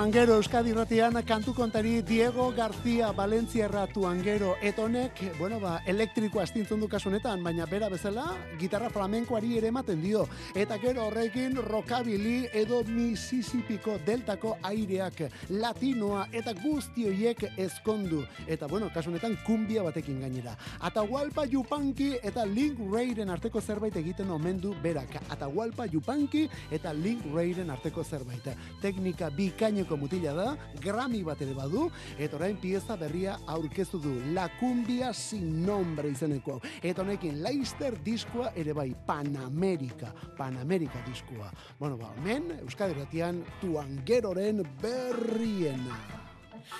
Tuangero 0.00 0.36
Euskadi 0.40 0.72
Ratian 0.72 1.12
kantu 1.28 1.52
kontari 1.52 2.00
Diego 2.00 2.54
García 2.56 3.12
Valentziarra 3.12 3.86
Tuangero 3.86 4.56
eta 4.62 4.84
honek, 4.84 5.36
bueno, 5.38 5.60
ba, 5.60 5.82
elektriko 5.84 6.40
astintzen 6.40 6.80
du 6.80 6.88
kasu 6.88 7.10
honetan, 7.10 7.42
baina 7.44 7.66
bera 7.66 7.90
bezala 7.92 8.24
gitarra 8.58 8.88
flamenkoari 8.88 9.58
ere 9.58 9.68
ematen 9.68 10.00
dio. 10.00 10.22
Eta 10.54 10.78
gero 10.80 11.04
horrekin 11.04 11.58
rockabilly 11.66 12.48
edo 12.54 12.80
Mississippiko 12.88 13.98
deltako 14.06 14.54
aireak 14.62 15.20
latinoa 15.50 16.30
eta 16.32 16.56
guzti 16.62 17.04
hoiek 17.04 17.44
ezkondu. 17.58 18.22
Eta 18.48 18.68
bueno, 18.72 18.88
kasu 18.94 19.12
honetan 19.12 19.36
kumbia 19.44 19.84
batekin 19.84 20.24
gainera. 20.24 20.56
Atahualpa 20.80 21.44
Yupanqui 21.44 22.14
eta 22.22 22.46
Link 22.48 22.80
Rayren 22.88 23.28
arteko 23.28 23.60
zerbait 23.60 24.00
egiten 24.00 24.30
omen 24.30 24.64
du 24.64 24.72
berak. 24.80 25.20
Atahualpa 25.28 25.84
Yupanqui 25.92 26.48
eta 26.70 26.96
Link 26.96 27.28
Rayren 27.34 27.68
arteko 27.68 28.02
zerbait. 28.02 28.48
Teknika 28.80 29.28
bikaineko 29.28 29.89
mutila 29.96 30.34
da, 30.34 30.56
Grammy 30.80 31.22
bat 31.26 31.40
ere 31.42 31.54
badu, 31.54 31.88
eta 32.18 32.36
orain 32.36 32.56
pieza 32.60 32.96
berria 32.96 33.38
aurkeztu 33.46 34.00
du. 34.02 34.14
La 34.34 34.48
cumbia 34.60 35.12
sin 35.12 35.64
nombre 35.66 36.10
izeneko. 36.10 36.60
Eta 36.82 37.02
honekin 37.02 37.42
Leicester 37.42 37.96
diskoa 38.04 38.52
ere 38.54 38.74
bai 38.76 38.90
Panamerika, 39.06 40.12
Panamerika 40.36 41.02
diskoa. 41.06 41.50
Bueno, 41.78 41.96
ba, 41.98 42.12
hemen 42.18 42.50
Euskadi 42.60 42.94
Ratian 42.94 43.44
Tuangeroren 43.60 44.64
berriena. 44.82 45.98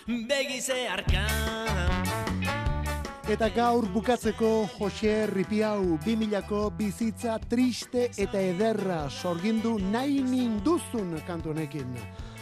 Begize 0.06 0.86
arkan 0.88 2.00
Eta 3.30 3.46
gaur 3.54 3.84
bukatzeko 3.94 4.48
Jose 4.72 5.12
Ripiau 5.30 5.98
2000ko 6.02 6.64
bizitza 6.74 7.36
triste 7.52 8.08
eta 8.18 8.40
ederra 8.42 9.04
sorgindu 9.06 9.76
nahi 9.78 10.18
ninduzun 10.26 11.12
kantu 11.28 11.52
honekin. 11.52 11.92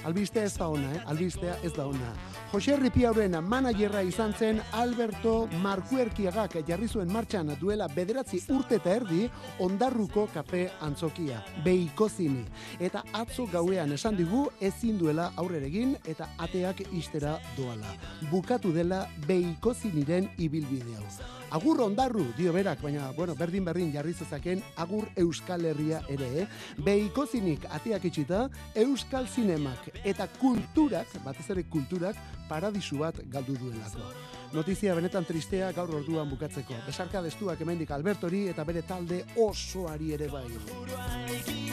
Albistea 0.05 0.45
ez 0.45 0.55
da 0.57 0.69
ona, 0.69 0.93
eh? 0.95 1.03
albistea 1.07 1.57
ez 1.65 1.73
da 1.75 1.87
ona. 1.87 2.13
Jose 2.53 2.77
Ripiauren 2.77 3.35
managerra 3.45 4.03
izan 4.03 4.33
zen 4.33 4.61
Alberto 4.73 5.49
Markuerkiagak 5.63 6.57
jarri 6.69 6.89
zuen 6.89 7.13
martxan 7.13 7.51
duela 7.61 7.89
bederatzi 7.93 8.41
urte 8.55 8.79
eta 8.79 8.95
erdi 9.01 9.27
ondarruko 9.65 10.29
kafe 10.35 10.69
antzokia, 10.81 11.43
beikozini. 11.65 12.45
Eta 12.81 13.03
atzo 13.13 13.49
gauean 13.53 13.93
esan 13.93 14.17
digu 14.17 14.47
ezin 14.61 14.99
duela 14.99 15.33
aurrera 15.37 15.67
egin 15.67 15.97
eta 16.07 16.31
ateak 16.39 16.87
istera 16.93 17.39
doala. 17.57 17.97
Bukatu 18.31 18.73
dela 18.73 19.07
beikoziniren 19.27 20.31
ibilbide 20.39 20.97
hau. 20.97 21.38
Agur 21.51 21.81
ondarru, 21.81 22.27
dio 22.37 22.53
berak, 22.53 22.83
baina, 22.85 23.07
bueno, 23.17 23.35
berdin 23.35 23.65
berdin 23.65 23.93
jarri 23.93 24.13
zezaken 24.13 24.61
agur 24.77 25.07
Euskal 25.17 25.65
Herria 25.65 26.03
ere, 26.13 26.29
eh? 26.43 26.47
Beikozinik 26.85 27.65
ateak 27.73 28.05
itxita, 28.11 28.43
Euskal 28.77 29.27
Zinemak 29.33 29.89
eta 30.05 30.29
kulturak, 30.39 31.09
batez 31.25 31.47
ere 31.55 31.65
kulturak, 31.65 32.17
paradisu 32.51 33.01
bat 33.01 33.23
galdu 33.33 33.57
duelako. 33.63 34.13
Notizia 34.53 34.95
benetan 34.97 35.25
tristea 35.29 35.73
gaur 35.77 35.95
orduan 36.03 36.29
bukatzeko. 36.29 36.75
Besarka 36.87 37.23
destuak 37.25 37.61
hemendik 37.65 37.91
Albertori 37.97 38.47
eta 38.53 38.65
bere 38.69 38.83
talde 38.83 39.25
osoari 39.37 40.13
ere 40.17 40.29
bai. 40.33 40.45
Buruarekin 40.69 41.69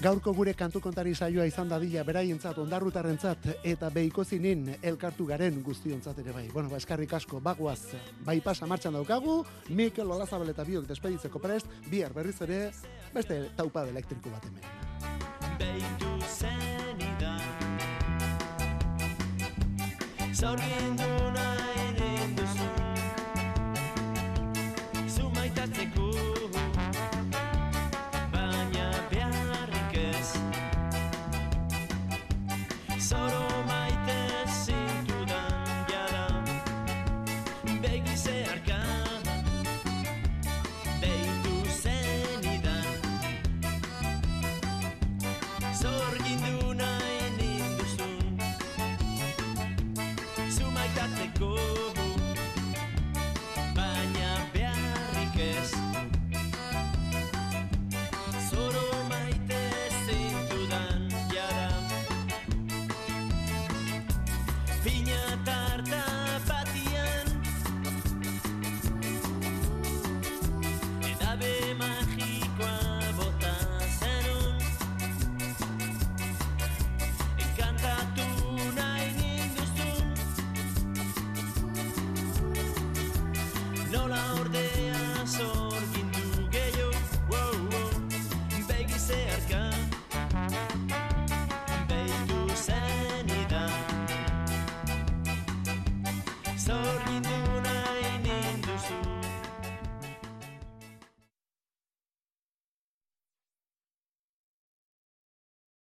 Gaurko 0.00 0.32
gure 0.32 0.54
kantu 0.56 0.80
kontari 0.80 1.10
saioa 1.12 1.44
izan 1.44 1.68
dadila 1.68 2.00
beraientzat, 2.08 2.56
ondarrutarrentzat 2.62 3.44
eta 3.68 3.90
behikozinin 3.92 4.62
elkartu 4.80 5.26
garen 5.28 5.58
guztiontzat 5.62 6.18
ere 6.22 6.32
bai. 6.32 6.46
Bueno, 6.54 6.70
ba, 6.72 6.78
eskarrik 6.80 7.12
asko, 7.18 7.36
bagoaz, 7.44 7.92
bai 8.24 8.38
pasa 8.40 8.64
martxan 8.66 8.96
daukagu, 8.96 9.44
Mikel 9.76 10.08
Olazabel 10.08 10.54
eta 10.54 10.64
biok 10.64 10.88
despeditzeko 10.88 11.38
prest, 11.38 11.68
bihar 11.92 12.16
berriz 12.16 12.40
ere, 12.48 12.72
beste 13.12 13.42
taupa 13.60 13.84
elektriko 13.92 14.32
bat 14.32 14.48
hemen. 14.48 14.64
Zaurgindu 20.32 21.09